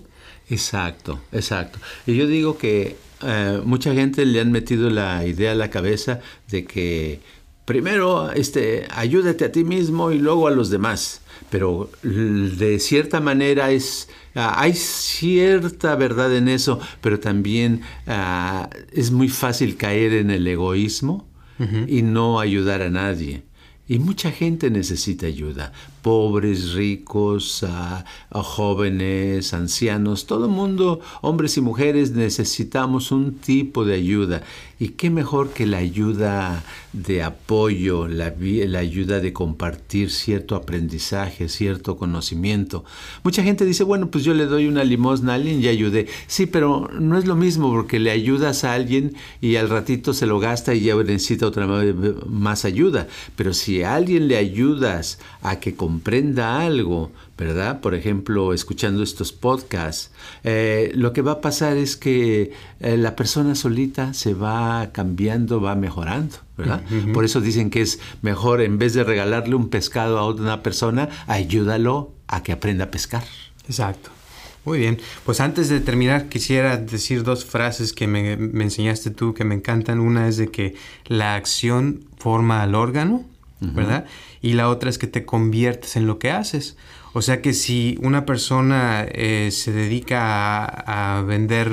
Exacto, 0.50 1.18
exacto. 1.32 1.78
Y 2.06 2.14
yo 2.14 2.26
digo 2.26 2.58
que 2.58 2.96
eh, 3.22 3.60
mucha 3.64 3.94
gente 3.94 4.26
le 4.26 4.38
han 4.38 4.52
metido 4.52 4.90
la 4.90 5.24
idea 5.24 5.52
a 5.52 5.54
la 5.54 5.70
cabeza 5.70 6.20
de 6.50 6.66
que 6.66 7.20
primero 7.64 8.30
este, 8.32 8.86
ayúdate 8.90 9.46
a 9.46 9.52
ti 9.52 9.64
mismo 9.64 10.12
y 10.12 10.18
luego 10.18 10.46
a 10.46 10.50
los 10.50 10.68
demás. 10.68 11.22
Pero 11.48 11.88
de 12.02 12.78
cierta 12.78 13.20
manera 13.20 13.70
es, 13.70 14.10
ah, 14.34 14.60
hay 14.60 14.74
cierta 14.74 15.96
verdad 15.96 16.36
en 16.36 16.48
eso, 16.48 16.80
pero 17.00 17.18
también 17.18 17.80
ah, 18.06 18.68
es 18.92 19.10
muy 19.10 19.30
fácil 19.30 19.76
caer 19.76 20.12
en 20.12 20.30
el 20.30 20.46
egoísmo 20.46 21.26
y 21.88 22.02
no 22.02 22.38
ayudar 22.38 22.82
a 22.82 22.90
nadie. 22.90 23.45
Y 23.88 23.98
mucha 23.98 24.32
gente 24.32 24.70
necesita 24.70 25.26
ayuda 25.26 25.72
pobres, 26.06 26.74
ricos, 26.74 27.66
jóvenes, 28.30 29.52
ancianos, 29.52 30.26
todo 30.26 30.48
mundo, 30.48 31.00
hombres 31.20 31.56
y 31.56 31.60
mujeres, 31.60 32.12
necesitamos 32.12 33.10
un 33.10 33.34
tipo 33.34 33.84
de 33.84 33.94
ayuda. 33.94 34.44
Y 34.78 34.90
qué 34.90 35.08
mejor 35.10 35.50
que 35.50 35.66
la 35.66 35.78
ayuda 35.78 36.62
de 36.92 37.22
apoyo, 37.22 38.08
la, 38.08 38.26
ayuda 38.78 39.20
de 39.20 39.32
compartir 39.32 40.10
cierto 40.10 40.54
aprendizaje, 40.54 41.48
cierto 41.48 41.96
conocimiento. 41.96 42.84
Mucha 43.24 43.42
gente 43.42 43.64
dice, 43.64 43.84
bueno, 43.84 44.10
pues 44.10 44.22
yo 44.22 44.34
le 44.34 44.44
doy 44.44 44.66
una 44.66 44.84
limosna 44.84 45.32
a 45.32 45.36
alguien 45.36 45.62
y 45.62 45.68
ayudé. 45.68 46.08
Sí, 46.26 46.44
pero 46.46 46.90
no 46.92 47.18
es 47.18 47.24
lo 47.24 47.36
mismo 47.36 47.70
porque 47.70 47.98
le 47.98 48.10
ayudas 48.10 48.64
a 48.64 48.74
alguien 48.74 49.16
y 49.40 49.56
al 49.56 49.70
ratito 49.70 50.12
se 50.12 50.26
lo 50.26 50.38
gasta 50.38 50.74
y 50.74 50.80
ya 50.80 50.94
necesita 50.94 51.46
otra 51.46 51.66
más 52.28 52.66
ayuda. 52.66 53.08
Pero 53.34 53.54
si 53.54 53.82
a 53.82 53.94
alguien 53.94 54.28
le 54.28 54.36
ayudas 54.36 55.18
a 55.40 55.58
que 55.58 55.74
comprenda 55.96 56.60
algo, 56.60 57.10
¿verdad? 57.38 57.80
Por 57.80 57.94
ejemplo, 57.94 58.52
escuchando 58.52 59.02
estos 59.02 59.32
podcasts, 59.32 60.10
eh, 60.44 60.92
lo 60.94 61.14
que 61.14 61.22
va 61.22 61.32
a 61.32 61.40
pasar 61.40 61.78
es 61.78 61.96
que 61.96 62.52
eh, 62.80 62.98
la 62.98 63.16
persona 63.16 63.54
solita 63.54 64.12
se 64.12 64.34
va 64.34 64.90
cambiando, 64.92 65.62
va 65.62 65.74
mejorando, 65.74 66.36
¿verdad? 66.58 66.82
Por 67.14 67.24
eso 67.24 67.40
dicen 67.40 67.70
que 67.70 67.80
es 67.80 67.98
mejor, 68.20 68.60
en 68.60 68.76
vez 68.76 68.92
de 68.92 69.04
regalarle 69.04 69.54
un 69.54 69.70
pescado 69.70 70.18
a 70.18 70.28
una 70.28 70.62
persona, 70.62 71.08
ayúdalo 71.26 72.12
a 72.28 72.42
que 72.42 72.52
aprenda 72.52 72.84
a 72.84 72.90
pescar. 72.90 73.24
Exacto. 73.66 74.10
Muy 74.66 74.80
bien, 74.80 74.98
pues 75.24 75.40
antes 75.40 75.70
de 75.70 75.80
terminar 75.80 76.28
quisiera 76.28 76.76
decir 76.76 77.22
dos 77.22 77.46
frases 77.46 77.94
que 77.94 78.06
me, 78.06 78.36
me 78.36 78.64
enseñaste 78.64 79.10
tú 79.10 79.32
que 79.32 79.44
me 79.44 79.54
encantan. 79.54 79.98
Una 79.98 80.28
es 80.28 80.36
de 80.36 80.48
que 80.48 80.74
la 81.06 81.36
acción 81.36 82.04
forma 82.18 82.62
al 82.62 82.74
órgano 82.74 83.24
¿verdad? 83.60 84.04
Y 84.42 84.52
la 84.52 84.68
otra 84.68 84.90
es 84.90 84.98
que 84.98 85.06
te 85.06 85.24
conviertes 85.24 85.96
en 85.96 86.06
lo 86.06 86.18
que 86.18 86.30
haces. 86.30 86.76
O 87.16 87.22
sea 87.22 87.40
que 87.40 87.54
si 87.54 87.98
una 88.02 88.26
persona 88.26 89.06
eh, 89.10 89.48
se 89.50 89.72
dedica 89.72 90.66
a, 90.66 91.22
vender 91.22 91.72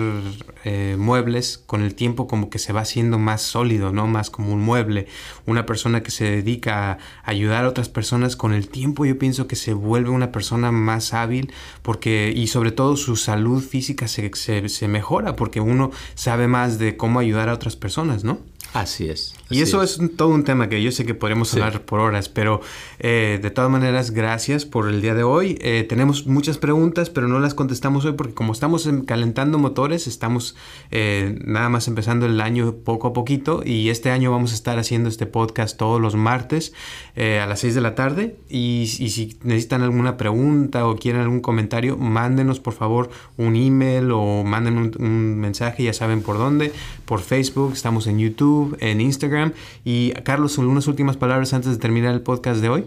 eh, 0.63 0.95
muebles, 0.97 1.57
con 1.57 1.81
el 1.81 1.95
tiempo 1.95 2.29
como 2.29 2.49
que 2.49 2.59
se 2.59 2.71
va 2.71 2.79
haciendo 2.79 3.19
más 3.19 3.41
sólido, 3.41 3.91
¿no? 3.91 4.07
Más 4.07 4.29
como 4.29 4.53
un 4.53 4.61
mueble. 4.61 5.07
Una 5.45 5.65
persona 5.65 6.01
que 6.01 6.11
se 6.11 6.23
dedica 6.23 6.91
a 6.91 6.97
ayudar 7.25 7.65
a 7.65 7.67
otras 7.67 7.89
personas, 7.89 8.37
con 8.37 8.53
el 8.53 8.69
tiempo 8.69 9.03
yo 9.03 9.19
pienso 9.19 9.45
que 9.45 9.57
se 9.57 9.73
vuelve 9.73 10.11
una 10.11 10.31
persona 10.31 10.71
más 10.71 11.13
hábil 11.13 11.51
porque, 11.81 12.31
y 12.33 12.47
sobre 12.47 12.71
todo 12.71 12.95
su 12.95 13.17
salud 13.17 13.61
física 13.61 14.07
se, 14.07 14.31
se 14.33 14.87
mejora 14.87 15.35
porque 15.35 15.59
uno 15.59 15.91
sabe 16.15 16.47
más 16.47 16.79
de 16.79 16.95
cómo 16.95 17.19
ayudar 17.19 17.49
a 17.49 17.53
otras 17.53 17.75
personas, 17.75 18.23
¿no? 18.23 18.39
Así 18.73 19.09
es. 19.09 19.35
Y 19.53 19.61
eso 19.61 19.83
es. 19.83 19.99
todo 20.15 20.29
un 20.29 20.43
tema 20.43 20.69
que 20.69 20.81
yo 20.81 20.91
sé 20.91 21.05
que 21.05 21.13
podemos 21.13 21.53
hablar 21.53 21.81
por 21.81 21.99
horas, 21.99 22.29
pero 22.29 22.61
eh, 22.99 23.39
de 23.41 23.51
todas 23.51 23.69
maneras, 23.69 24.11
gracias 24.11 24.65
por 24.65 24.89
el 24.89 25.01
día 25.01 25.13
de 25.13 25.23
hoy. 25.23 25.57
Eh, 25.61 25.85
tenemos 25.87 26.25
muchas 26.25 26.57
preguntas, 26.57 27.09
pero 27.09 27.27
no 27.27 27.39
las 27.39 27.53
contestamos 27.53 28.05
hoy 28.05 28.13
porque 28.13 28.33
como 28.33 28.53
estamos 28.53 28.89
calentando 29.05 29.57
motores, 29.57 30.07
estamos 30.07 30.55
eh, 30.91 31.39
nada 31.45 31.69
más 31.69 31.87
empezando 31.87 32.25
el 32.25 32.41
año 32.41 32.75
poco 32.83 33.07
a 33.07 33.13
poquito 33.13 33.61
y 33.65 33.89
este 33.89 34.09
año 34.09 34.31
vamos 34.31 34.51
a 34.51 34.55
estar 34.55 34.79
haciendo 34.79 35.09
este 35.09 35.25
podcast 35.25 35.77
todos 35.77 36.01
los 36.01 36.15
martes 36.15 36.73
a 37.15 37.45
las 37.45 37.59
6 37.59 37.75
de 37.75 37.81
la 37.81 37.95
tarde. 37.95 38.35
Y, 38.49 38.87
si 38.87 39.37
necesitan 39.43 39.83
alguna 39.83 40.17
pregunta 40.17 40.87
o 40.87 40.95
quieren 40.95 41.21
algún 41.21 41.41
comentario, 41.41 41.97
mándenos 41.97 42.59
por 42.59 42.73
favor 42.73 43.09
un 43.37 43.55
email 43.55 44.11
o 44.11 44.43
manden 44.43 44.91
un 44.99 45.39
mensaje, 45.39 45.83
ya 45.83 45.93
saben 45.93 46.21
por 46.21 46.37
dónde, 46.37 46.71
por 47.05 47.21
Facebook, 47.21 47.73
estamos 47.73 48.07
en 48.07 48.19
YouTube 48.19 48.77
en 48.79 49.01
Instagram. 49.43 49.53
Y 49.83 50.11
Carlos, 50.23 50.57
unas 50.57 50.87
últimas 50.87 51.17
palabras 51.17 51.53
antes 51.53 51.71
de 51.71 51.77
terminar 51.77 52.13
el 52.13 52.21
podcast 52.21 52.61
de 52.61 52.69
hoy. 52.69 52.85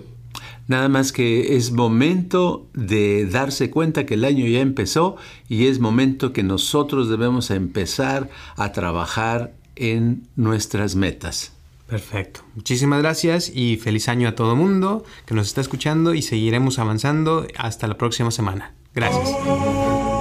Nada 0.68 0.88
más 0.88 1.12
que 1.12 1.56
es 1.56 1.70
momento 1.70 2.66
de 2.74 3.26
darse 3.26 3.70
cuenta 3.70 4.04
que 4.04 4.14
el 4.14 4.24
año 4.24 4.46
ya 4.46 4.60
empezó 4.60 5.16
y 5.48 5.66
es 5.66 5.78
momento 5.78 6.32
que 6.32 6.42
nosotros 6.42 7.08
debemos 7.08 7.50
empezar 7.50 8.28
a 8.56 8.72
trabajar 8.72 9.54
en 9.76 10.26
nuestras 10.34 10.96
metas. 10.96 11.52
Perfecto. 11.86 12.40
Muchísimas 12.56 13.00
gracias 13.00 13.52
y 13.54 13.76
feliz 13.76 14.08
año 14.08 14.28
a 14.28 14.34
todo 14.34 14.52
el 14.52 14.58
mundo 14.58 15.04
que 15.24 15.34
nos 15.34 15.46
está 15.46 15.60
escuchando 15.60 16.14
y 16.14 16.22
seguiremos 16.22 16.80
avanzando 16.80 17.46
hasta 17.56 17.86
la 17.86 17.96
próxima 17.96 18.32
semana. 18.32 18.74
Gracias. 18.92 20.15